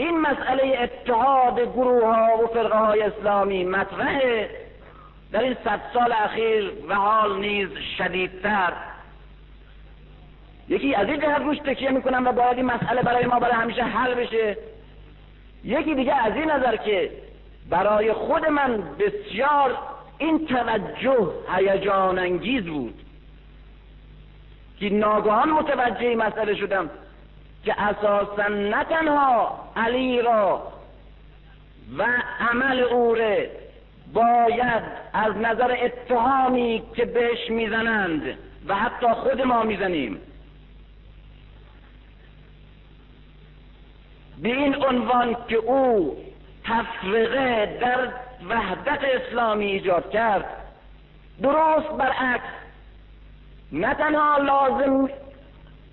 [0.00, 4.50] این مسئله اتحاد گروه ها و فرقه های اسلامی مطرحه.
[5.32, 8.72] در این صد سال اخیر و حال نیز شدیدتر.
[10.68, 13.82] یکی از این جهت روش تکیه می‌کنم و باید این مسئله برای ما برای همیشه
[13.82, 14.56] حل بشه.
[15.64, 17.10] یکی دیگه از این نظر که
[17.70, 19.78] برای خود من بسیار
[20.18, 23.02] این توجه هیجان انگیز بود
[24.78, 26.90] که ناگهان متوجه مسئله شدم.
[27.64, 30.72] که اساسا نه تنها علی را
[31.98, 32.06] و
[32.50, 33.16] عمل او
[34.12, 34.82] باید
[35.12, 38.22] از نظر اتهامی که بهش می‌زنند
[38.66, 40.20] و حتی خود ما می‌زنیم.
[44.42, 46.16] به این عنوان که او
[46.64, 48.08] تفرقه در
[48.48, 50.44] وحدت اسلامی ایجاد کرد.
[51.42, 52.44] درست برعکس
[53.72, 55.08] نه تنها لازم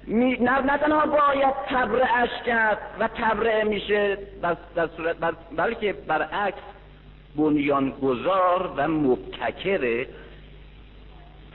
[0.08, 4.18] نه, تنها باید تبرعش کرد و تبرعه میشه
[4.76, 5.16] در صورت
[5.58, 6.62] بلکه برعکس
[7.36, 10.05] بنیانگذار و مبتکر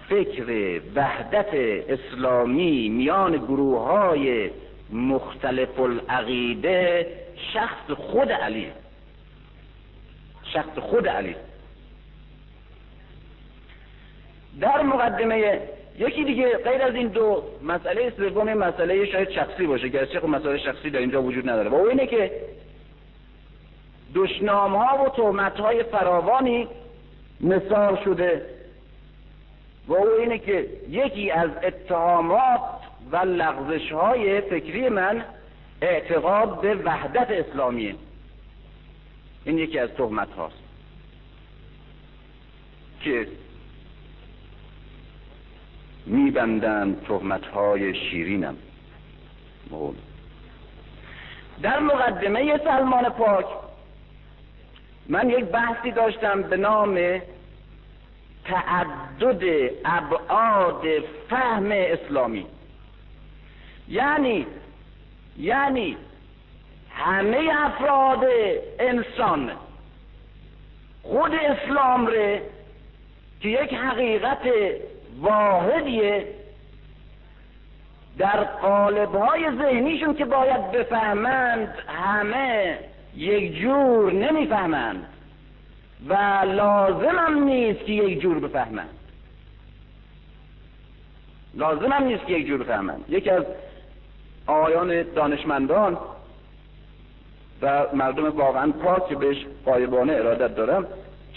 [0.09, 1.55] فکر وحدت
[1.89, 4.51] اسلامی میان گروه های
[4.93, 7.07] مختلف العقیده
[7.55, 8.69] شخص خود علی.
[10.45, 11.37] شخص خود علی.
[14.61, 15.61] در مقدمه
[15.99, 20.59] یکی دیگه غیر از این دو مسئله سوم مسئله شاید شخصی باشه گرچه خب مسئله
[20.59, 21.71] شخصی در اینجا وجود نداره.
[21.71, 22.31] و اینه که
[24.15, 26.69] دشنام ها و تهمت های فراوانی
[27.41, 28.47] مثال شده.
[29.89, 32.61] و او اینه که یکی از اتهامات
[33.13, 35.25] و لغزش های فکری من
[35.83, 37.95] اعتقاد به وحدت اسلامیه.
[39.45, 40.63] این یکی از تهمت هاست
[43.01, 43.27] که
[46.07, 48.57] میبندن تهمت های شیرینم
[51.63, 53.47] در مقدمه سلمان پاک
[55.09, 57.21] من یک بحثی داشتم به نام
[58.45, 60.83] تعدد ابعاد
[61.31, 62.47] فهم اسلامی.
[63.89, 64.47] یعنی
[65.39, 65.97] یعنی
[66.91, 68.25] همه افراد
[68.79, 69.53] انسان
[71.03, 72.43] خود اسلام ره
[73.41, 74.39] که یک حقیقت
[75.21, 76.27] واحدیه
[78.19, 82.79] در قالب های ذهنیشون که باید بفهمند همه
[83.17, 85.07] یک جور نمی‌فهمند
[86.09, 86.15] و
[86.47, 88.99] لازم هم نیست که یک جور بفهمند.
[91.55, 93.05] لازم هم نیست که یک جور بفهمند.
[93.09, 93.45] یکی از
[94.47, 95.99] آیان دانشمندان
[97.63, 100.87] و مردم واقعا پاک که بهش قایبانه ارادت دارم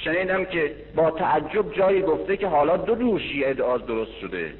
[0.05, 4.53] شنیدم که با تعجب جایی گفته که حالا دو جور شیعه درست شده.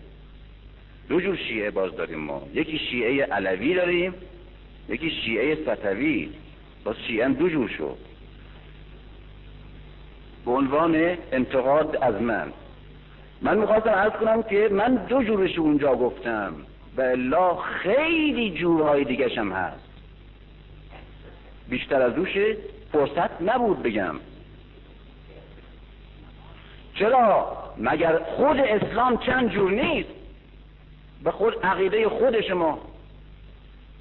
[1.10, 2.42] دو جور شیعه باز داریم ما.
[2.54, 4.14] یکی شیعه علوی داریم
[4.90, 6.30] یکی شیعه ستوی.
[6.84, 7.98] باز شیعه دو جور شد.
[10.46, 12.54] به عنوان انتقاد از من.
[13.42, 16.54] من می‌خواستم عرض کنم که من دو جورش اونجا گفتم
[16.98, 19.90] و الا خیلی جورهای دیگه هست.
[21.70, 22.38] بیشتر از روش
[22.92, 24.16] فرصت نبود بگم.
[26.96, 30.10] چرا؟ مگر خود اسلام چند جور نیست؟
[31.24, 32.80] به خود عقیده خود شما.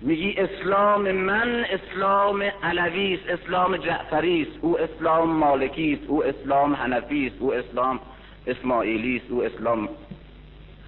[0.01, 6.75] میگی اسلام من اسلام علوی است اسلام جعفری است او اسلام مالکی است او اسلام
[6.75, 8.01] حنفی است او اسلام
[8.47, 9.89] اسماعیلی است او اسلام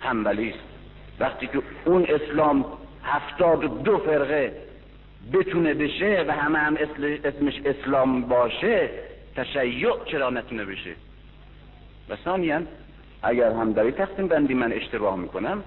[0.00, 0.58] حنبلی است.
[1.20, 2.64] وقتی که اون اسلام
[3.04, 4.52] هفتاد دو فرقه
[5.32, 6.76] بتونه بشه و همه هم
[7.24, 8.90] اسمش اسلام باشه
[9.36, 10.94] تشیع چرا نتونه بشه؟
[12.10, 12.60] و ثانیا
[13.22, 15.62] اگر هم در تقسیم بندی من اشتباه می‌کنم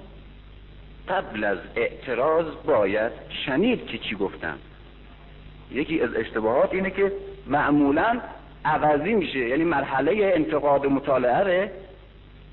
[1.09, 3.11] قبل از اعتراض باید
[3.45, 4.57] شنید که چی گفتم.
[5.71, 7.11] یکی از اشتباهات اینه که
[7.47, 8.19] معمولا
[8.65, 11.71] عوضی میشه یعنی مرحله انتقاد مطالعه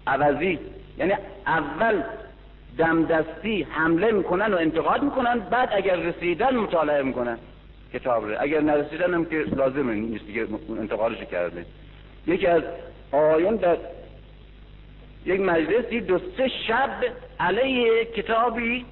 [0.06, 0.58] عوضی
[0.98, 1.12] یعنی
[1.46, 2.02] اول
[2.78, 7.38] دمدستی حمله می‌کنن و انتقاد می‌کنن بعد اگر رسیدن مطالعه می‌کنن.
[7.92, 10.46] کتاب رو اگر نرسیدن هم که لازم نیست دیگه
[10.80, 11.66] انتقادش کرده.
[12.26, 12.62] یکی از
[13.12, 13.76] آیان در
[15.24, 16.90] یک مجلسی دو سه شب
[17.40, 18.86] علیه کتابی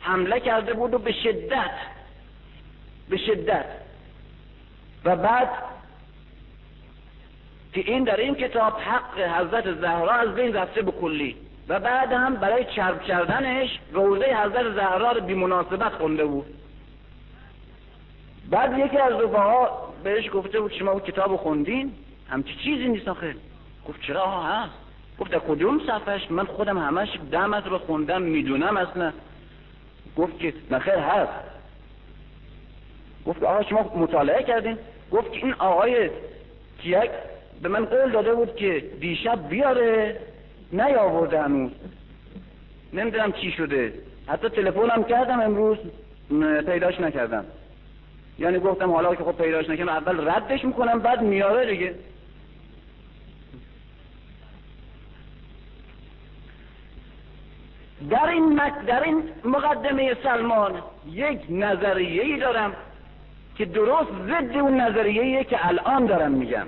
[0.00, 1.70] حمله کرده بود و به شدت
[3.08, 3.66] به شدت.
[5.04, 5.48] و بعد
[7.72, 11.36] که این در این کتاب حق حضرت زهرا از بین رفته به کلی.
[11.68, 16.46] و بعد هم برای چرب کردنش روزه حضرت زهرا رو بی مناسبت خونده بود.
[18.50, 21.92] بعد یکی از رفاها بهش گفته بود شما کتاب خوندین؟
[22.30, 23.34] همچی چیزی نیست آخه؟
[23.88, 24.72] گفت چرا هست
[25.18, 29.12] گفت در کدوم صفحش من خودم همش دم رو خوندم می‌دونم اصلا.
[30.16, 31.32] گفت که نخیر هست
[33.26, 34.78] گفت آقا شما مطالعه کردین؟
[35.12, 36.10] گفت که این آقای
[36.78, 37.10] کیک
[37.62, 40.20] به من قول داده بود که دیشب بیاره
[40.72, 41.70] نیاورده هنوز.
[42.92, 43.92] نمی‌دونم چی شده.
[44.26, 45.78] حتی تلفنم کردم امروز
[46.66, 47.44] پیداش نکردم.
[48.38, 51.94] یعنی گفتم حالا که خب پیداش نکردم اول ردش می‌کنم بعد میاره دیگه.
[58.10, 60.72] در این, در این مقدمه سلمان
[61.10, 62.72] یک نظریه ای دارم
[63.56, 66.66] که درست ضد اون نظریه که الان دارم میگم.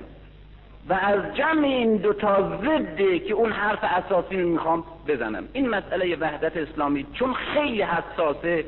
[0.89, 5.45] و از جمع این دو تا ضده که اون حرف اساسی می‌خوام بزنم.
[5.53, 8.65] این مسئله وحدت اسلامی چون خیلی حساسه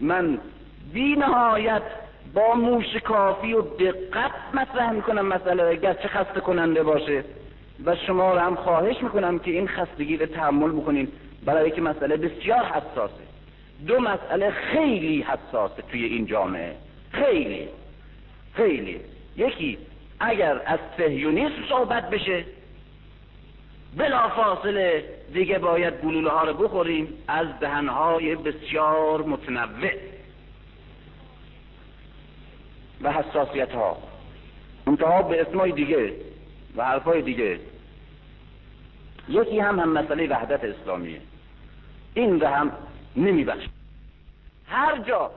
[0.00, 0.38] من
[0.92, 1.82] بی نهایت
[2.34, 7.24] با موش کافی و دقت مطرح می‌کنم مسئله چه خسته کننده باشه.
[7.84, 11.08] و شما رو هم خواهش می‌کنم که این خستگی رو تحمل بکنین.
[11.44, 13.24] برای که مسئله بسیار حساسه.
[13.86, 16.76] دو مسئله خیلی حساسه توی این جامعه.
[17.10, 17.68] خیلی.
[18.54, 19.00] خیلی.
[19.36, 19.78] یکی
[20.20, 22.44] اگر از سهیونیسم صحبت بشه
[23.96, 29.90] بلا فاصله دیگه باید گلوله ها رو بخوریم از دهنهای بسیار متنوع
[33.02, 33.98] و حساسیت ها
[34.86, 36.12] منتها به اسمای دیگه
[36.76, 37.58] و حرفای دیگه.
[39.28, 41.20] یکی هم هم مسئله وحدت اسلامیه.
[42.14, 42.72] این رو هم
[43.16, 43.64] نمیبخش
[44.68, 45.30] هر جا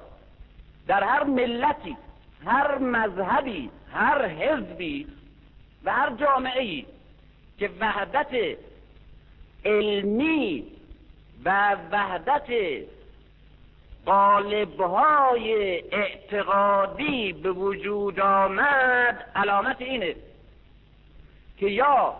[0.88, 1.97] در هر ملتی
[2.45, 5.07] هر مذهبی هر حزبی
[5.84, 6.86] و هر جامعه ای
[7.59, 8.57] که وحدت
[9.65, 10.63] علمی
[11.45, 12.47] و وحدت
[14.05, 15.53] قالبهای
[15.91, 20.15] اعتقادی به وجود آمد علامت اینه
[21.57, 22.15] که یا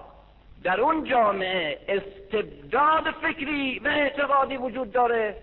[0.64, 5.36] در اون جامعه استبداد فکری و اعتقادی وجود داره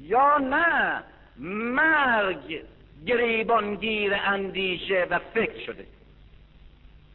[0.00, 1.02] یا نه؟
[1.38, 2.64] مرگ
[3.06, 5.86] گریبانگیر اندیشه و فکر شده.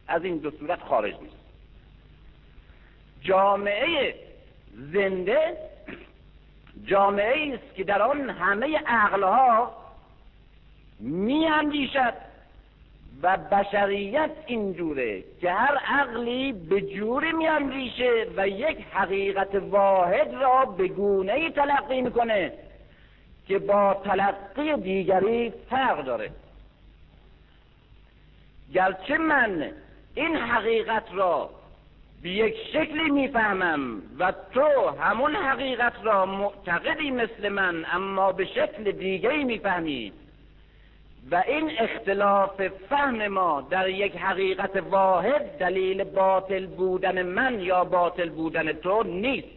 [0.08, 1.36] از این دو صورت خارج نیست.
[3.22, 4.14] جامعه
[4.92, 5.56] زنده
[6.84, 9.76] جامعه است که در آن همه عقلها
[11.00, 12.27] می اندیشد
[13.22, 20.64] و بشریت اینجوره که هر عقلی به جوری می اندیشه و یک حقیقت واحد را
[20.64, 22.52] به گونه ای تلقی می‌کنه
[23.48, 26.30] که با تلقی دیگری فرق داره.
[28.74, 29.70] گرچه من
[30.14, 31.50] این حقیقت را
[32.22, 38.92] به یک شکلی می‌فهمم و تو همون حقیقت را معتقدی مثل من اما به شکل
[38.92, 40.12] دیگری می‌فهمی.
[41.30, 48.28] و این اختلاف فهم ما در یک حقیقت واحد دلیل باطل بودن من یا باطل
[48.28, 49.48] بودن تو نیست.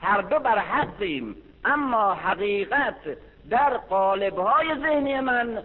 [0.00, 2.94] هر دو بر حقیم اما حقیقت
[3.50, 5.62] در قالبهای ذهنی من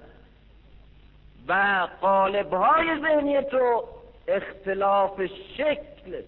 [1.48, 3.84] و قالبهای ذهنی تو
[4.28, 5.26] اختلاف
[5.58, 6.22] شکل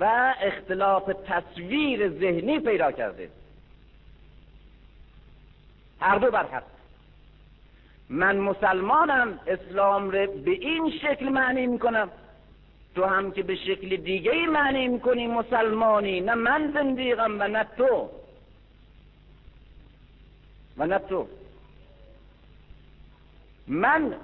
[0.00, 3.30] و اختلاف تصویر ذهنی پیدا کرده.
[6.00, 6.79] هر دو بر حق.
[8.10, 12.10] من مسلمانم اسلام رو به این شکل معنی می‌کنم.
[12.94, 18.08] تو هم که به شکل دیگه معنی می‌کنی مسلمانی نه من زندیقم و نه تو.
[20.78, 21.26] و نه تو.
[23.66, 24.14] من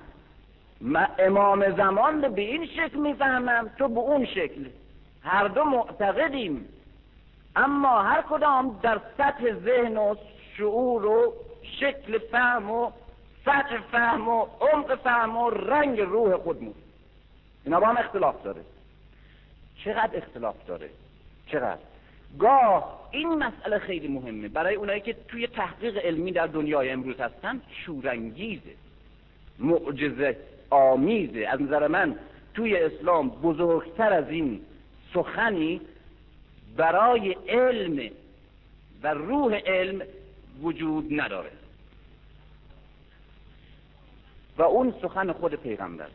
[1.19, 4.65] امام زمان به این شکل می‌فهمم تو به اون شکل.
[5.23, 6.69] هر دو معتقدیم.
[7.57, 10.15] اما هر کدام در سطح ذهن و
[10.57, 11.33] شعور و
[11.81, 12.91] شکل فهم و
[13.47, 16.75] سطح فهم و عمق فهم و رنگ روح خودمون
[17.65, 18.61] اینا با هم اختلاف داره.
[19.85, 20.91] چقدر اختلاف داره؟
[21.47, 21.79] چقدر؟
[22.39, 24.49] گاه این مسئله خیلی مهمه.
[24.49, 28.75] برای اونایی که توی تحقیق علمی در دنیای امروز هستن شورانگیزه.
[29.59, 30.37] معجزه
[30.71, 31.47] آمیزه.
[31.47, 32.17] از نظر من
[32.55, 34.61] توی اسلام بزرگتر از این
[35.15, 35.81] سخنی
[36.77, 38.11] برای علم
[39.03, 40.03] و روح علم
[40.63, 41.51] وجود نداره.
[44.59, 46.09] و اون سخن خود پیغمبر.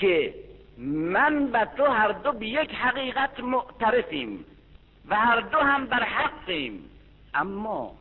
[0.00, 0.34] که
[0.78, 4.44] من و تو هر دو به یک حقیقت معترفیم
[5.08, 6.84] و هر دو هم بر حقیم.
[7.34, 7.94] اما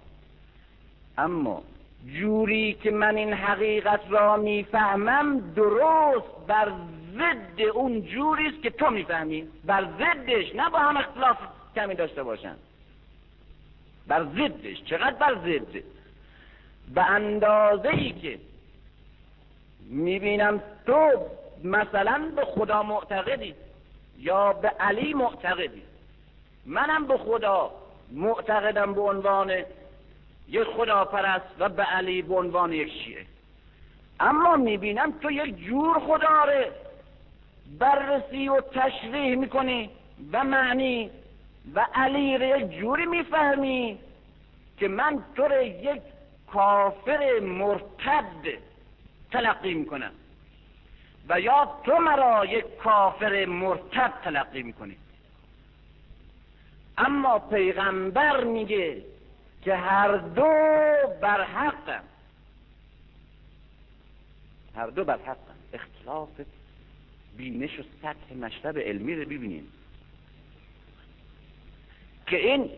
[1.17, 1.63] اما
[2.05, 6.71] جوری که من این حقیقت را می‌فهمم درست بر
[7.13, 9.47] ضد اون جوری است که تو می‌فهمی.
[9.65, 11.37] بر ضدش نه با هم اختلاف
[11.75, 12.55] کمی داشته باشن.
[14.07, 14.83] بر ضدش.
[14.83, 15.83] چقدر بر ضد؟
[16.93, 18.39] به اندازه ای که
[19.91, 21.11] می‌بینم تو
[21.63, 23.55] مثلا به خدا معتقدی
[24.17, 25.81] یا به علی معتقدی.
[26.65, 27.71] منم به خدا
[28.11, 29.51] معتقدم به عنوان
[30.49, 33.25] یک خدا پرست و به علی به عنوان یک شیعه.
[34.19, 36.71] اما می‌بینم تو یک جور خدا رو
[37.79, 39.89] بررسی و تشریح می‌کنی
[40.31, 41.09] و معنی
[41.75, 43.99] و علی رو یک جوری می‌فهمی
[44.77, 46.01] که من تو یک
[46.53, 48.70] کافر مرتد
[49.31, 50.11] تلقی می‌کنم
[51.29, 54.97] و یا تو مرا یک کافر مرتد تلقی می‌کنی.
[56.97, 59.01] اما پیغمبر میگه
[59.61, 60.47] که هر دو
[61.21, 62.03] بر حقم
[64.75, 66.29] هر دو بر حقم اختلاف
[67.37, 69.71] بینش و سطح مشرب علمی رو ببینیم.
[72.27, 72.69] که این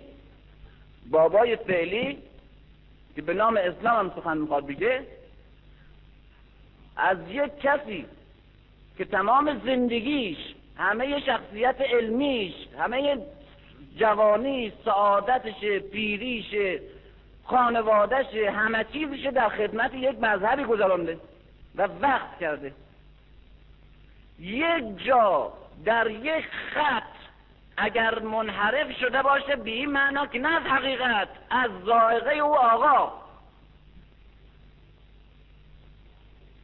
[1.10, 2.18] بابای فعلی
[3.16, 5.08] که به نام اسلام هم سخن می‌خواد بگه
[6.98, 8.06] از یک کسی
[8.98, 10.38] که تمام زندگیش
[10.78, 13.18] همه شخصیت علمیش همه
[13.98, 15.60] جوانی سعادتش
[15.91, 16.56] پیریش
[17.44, 21.18] خانوادهش همه چیزش در خدمت یک مذهبی گذرانده
[21.76, 22.74] و وقت کرده.
[24.39, 25.54] یک جا
[25.86, 27.04] در یک خط
[27.78, 33.22] اگر منحرف شده باشه به این معنا که نه از حقیقت از ذائقه او آقا.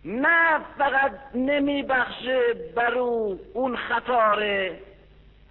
[0.06, 4.80] نه فقط نمیبخشه بر او اون خطاره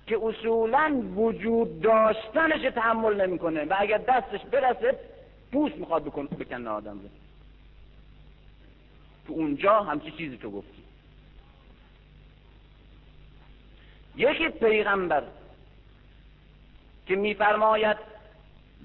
[0.07, 4.99] که اصولا وجود داشتنش تحمل نمی‌کنه و اگر دستش برسه
[5.53, 7.09] پوست می‌خواد بکنه بکنه آدم رو.
[9.27, 10.83] تو اونجا همچی چیزی تو گفتی.
[14.17, 15.23] یکی پیغمبر
[17.07, 17.97] که میفرماید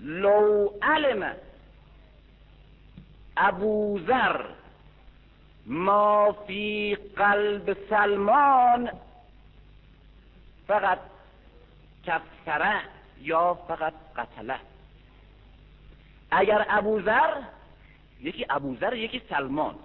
[0.02, 1.36] لو علم
[3.38, 4.42] ابوذر
[5.66, 8.90] ما فی قلب سلمان.
[10.68, 11.00] فقط
[12.06, 12.82] کفره
[13.22, 14.56] یا فقط قتله.
[16.32, 17.42] اگر ابوذر
[18.22, 19.76] یکی ابوذر یکی سلمان.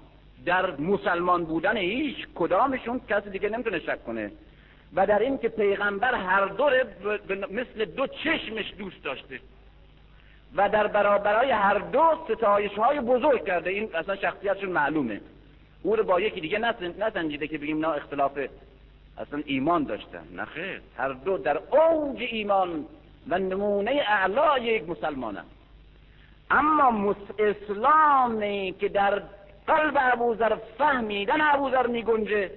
[0.44, 4.30] در مسلمان بودن هیچ کدامشون کسی دیگه نمی‌تونه شک کنه.
[4.94, 6.70] و در این که پیغمبر هر دو
[7.50, 9.40] مثل دو چشمش دوست داشته.
[10.56, 13.70] و در برابرای هر دو ستایش های بزرگ کرده.
[13.70, 15.20] این اصلا شخصیتشون معلومه.
[15.82, 16.58] او رو با یکی دیگه
[16.98, 18.38] نسنجیده که بگیم نه اختلاف
[19.18, 22.84] اصلا ایمان داشتن نخیر هر دو در اوج ایمان
[23.28, 25.44] و نمونه اعلای یک مسلمانم
[26.50, 29.22] اما اسلامی که در
[29.66, 32.50] قلب ابوذر فهمیدن ابوذر می گنجه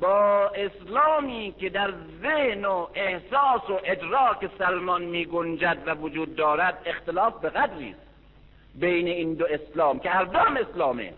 [0.00, 1.92] با اسلامی که در
[2.22, 7.94] ذهن و احساس و ادراک سلمان می گنجد و وجود دارد اختلاف به قدری
[8.74, 11.12] بین این دو اسلام که هر دو اسلامه.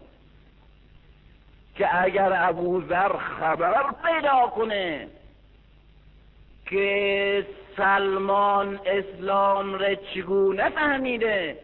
[1.74, 5.08] که اگر ابوذر خبر پیدا کنه
[6.66, 7.46] که
[7.76, 11.58] سلمان اسلام را چگونه فهمیده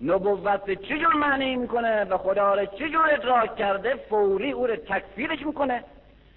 [0.00, 5.84] نبوت چجور معنی می‌کنه و خدا را چجور ادراک کرده فوری او را تکفیرش می‌کنه؟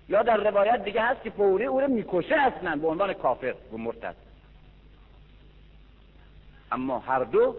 [0.10, 3.78] یا در روایت دیگه هست که فوری او را می‌کشه اصلا به عنوان کافر و
[3.78, 4.16] مرتد.
[6.72, 7.56] اما هر دو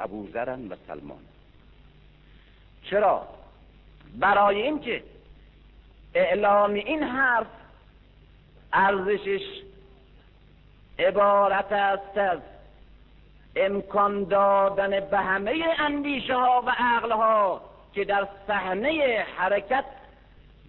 [0.00, 1.18] ابوذرن و سلمان.
[2.90, 3.28] چرا؟
[4.18, 5.02] برای اینکه
[6.14, 7.46] اعلام این حرف
[8.72, 9.62] ارزشش
[10.98, 12.38] عبارت است از
[13.56, 17.60] امکان دادن به همه اندیشه ها و عقل ها
[17.94, 19.84] که در صحنه حرکت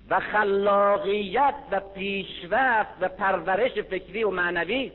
[0.09, 4.91] و خلاقیت و پیشرفت و پرورش فکری و معنوی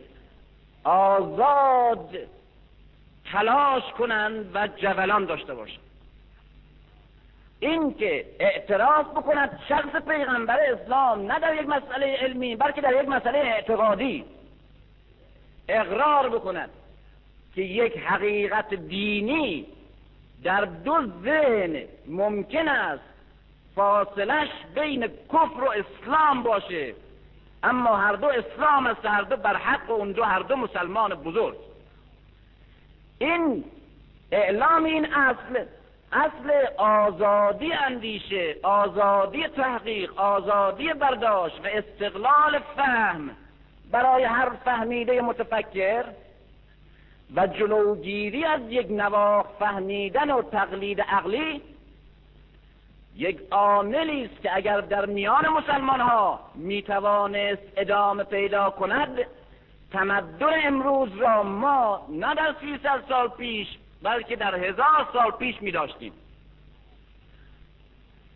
[0.84, 2.18] آزاد
[3.32, 5.87] تلاش کنند و جولان داشته باشند.
[7.60, 13.08] این که اعتراض بکند شخص پیغمبر اسلام نه در یک مسئله علمی بلکه در یک
[13.08, 14.24] مسئله اعتقادی.
[15.68, 16.70] اقرار بکند
[17.54, 19.66] که یک حقیقت دینی
[20.44, 23.04] در دو ذهن ممکن است
[23.74, 26.94] فاصلش بین کفر و اسلام باشه.
[27.62, 31.14] اما هر دو اسلام است هر دو بر حق و اون دو هر دو مسلمان
[31.14, 31.56] بزرگ.
[33.18, 33.64] این
[34.32, 35.64] اعلام این اصل
[36.12, 43.30] اصل آزادی اندیشه آزادی تحقیق آزادی برداشت و استقلال فهم
[43.90, 46.04] برای هر فهمیده متفکر
[47.36, 51.62] و جلوگیری از یک نواخ فهمیدن و تقلید عقلی
[53.16, 59.18] یک عاملی است که اگر در میان مسلمان ها می‌توانست ادامه پیدا کند
[59.92, 63.68] تمدن امروز را ما نه در سیصد سال پیش
[64.02, 66.12] بلکه در هزار سال پیش می داشتیم.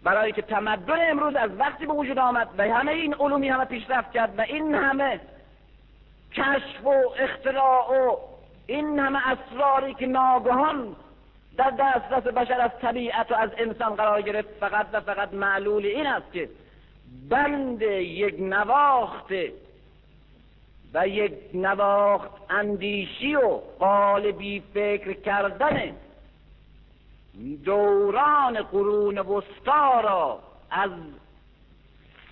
[0.04, 4.12] برای که تمدن امروز از وقتی به وجود آمد و همه این علومی همه پیشرفت
[4.12, 5.20] کرد و این همه
[6.32, 8.16] کشف و اختراع و
[8.66, 10.96] این همه اسراری که ناگهان
[11.56, 16.06] در دسترس بشر از طبیعت و از انسان قرار گرفت فقط و فقط معلول این
[16.06, 16.48] است که
[17.28, 19.32] بند یک نواخت
[20.94, 25.92] و یک نواخت اندیشی و قالبی فکر کردن
[27.64, 30.38] دوران قرون وسطا را
[30.70, 30.90] از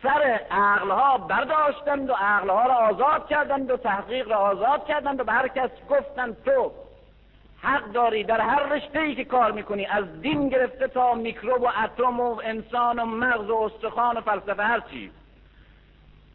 [0.03, 5.33] سر عقلها برداشتند و عقلها را آزاد کردند و تحقیق را آزاد کردند و به
[5.33, 6.73] هر کس گفتند تو
[7.63, 11.69] حق داری در هر رشته ای که کار می‌کنی از دین گرفته تا میکروب و
[11.85, 14.81] اتم و انسان و مغز و استخوان و فلسفه هر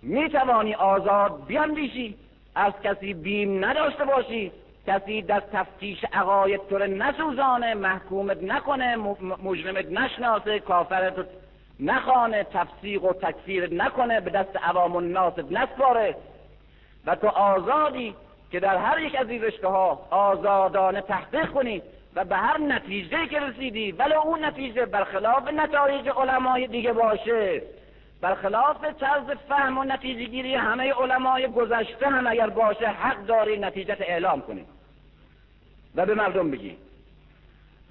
[0.05, 2.15] چیز می‌توانی آزاد بیاندیشی
[2.55, 4.51] از کسی بیم نداشته باشی.
[4.87, 8.95] کسی در تفتیش عقاید تو نسوزانه محکومت نکنه
[9.43, 11.13] مجرمت نشناسه کافرت
[11.79, 16.15] نخانه تفسیق و تکفیر نکنه به دست عوام الناس نسپاره.
[17.05, 18.15] و تو آزادی
[18.51, 21.81] که در هر یک از این رشته ها آزادانه تحقیق کنی
[22.15, 27.61] و به هر نتیجه که رسیدی ولو اون نتیجه برخلاف نتایج علمای دیگه باشه.
[28.21, 34.01] برخلاف طرز فهم و نتیجه گیری همه علمای گذشته هم اگر باشه حق داری نتیجت
[34.01, 34.65] اعلام کنی.
[35.95, 36.77] و به مردم بگی.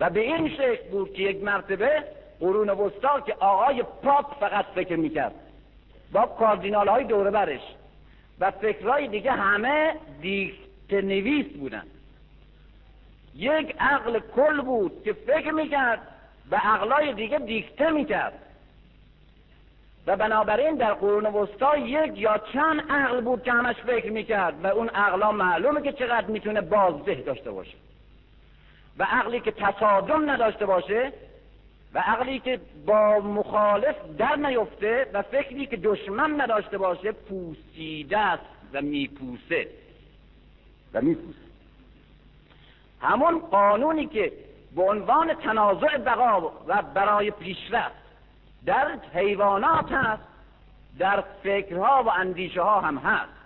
[0.00, 2.04] و به این شکل بود که یک مرتبه
[2.40, 5.34] قرون وسطا که آقای پاپ فقط فکر می‌کرد.
[6.12, 7.60] با کاردینال های دوره برش.
[8.40, 11.84] و فکرهای دیگه همه دیکت نویس بودن.
[13.34, 16.00] یک عقل کل بود که فکر می‌کرد
[16.50, 18.43] و عقلای دیگه دیکته می‌کرد.
[20.06, 24.66] و بنابراین در قرون وسطا یک یا چند عقل بود که همش فکر می‌کرد و
[24.66, 27.76] اون عقلا معلومه که چقدر می‌تونه بازده داشته باشه.
[28.98, 31.12] و عقلی که تصادم نداشته باشه
[31.94, 38.42] و عقلی که با مخالف در نیفته و فکری که دشمن نداشته باشه پوسیده است
[38.72, 39.68] و میپوسه.
[40.94, 41.38] و میپوسه.
[43.00, 44.32] همون قانونی که
[44.76, 48.03] به عنوان تنازع بقا و برای پیشرفت
[48.66, 50.22] در حیوانات هست
[50.98, 53.43] در فکرها و اندیشه ها هم هست.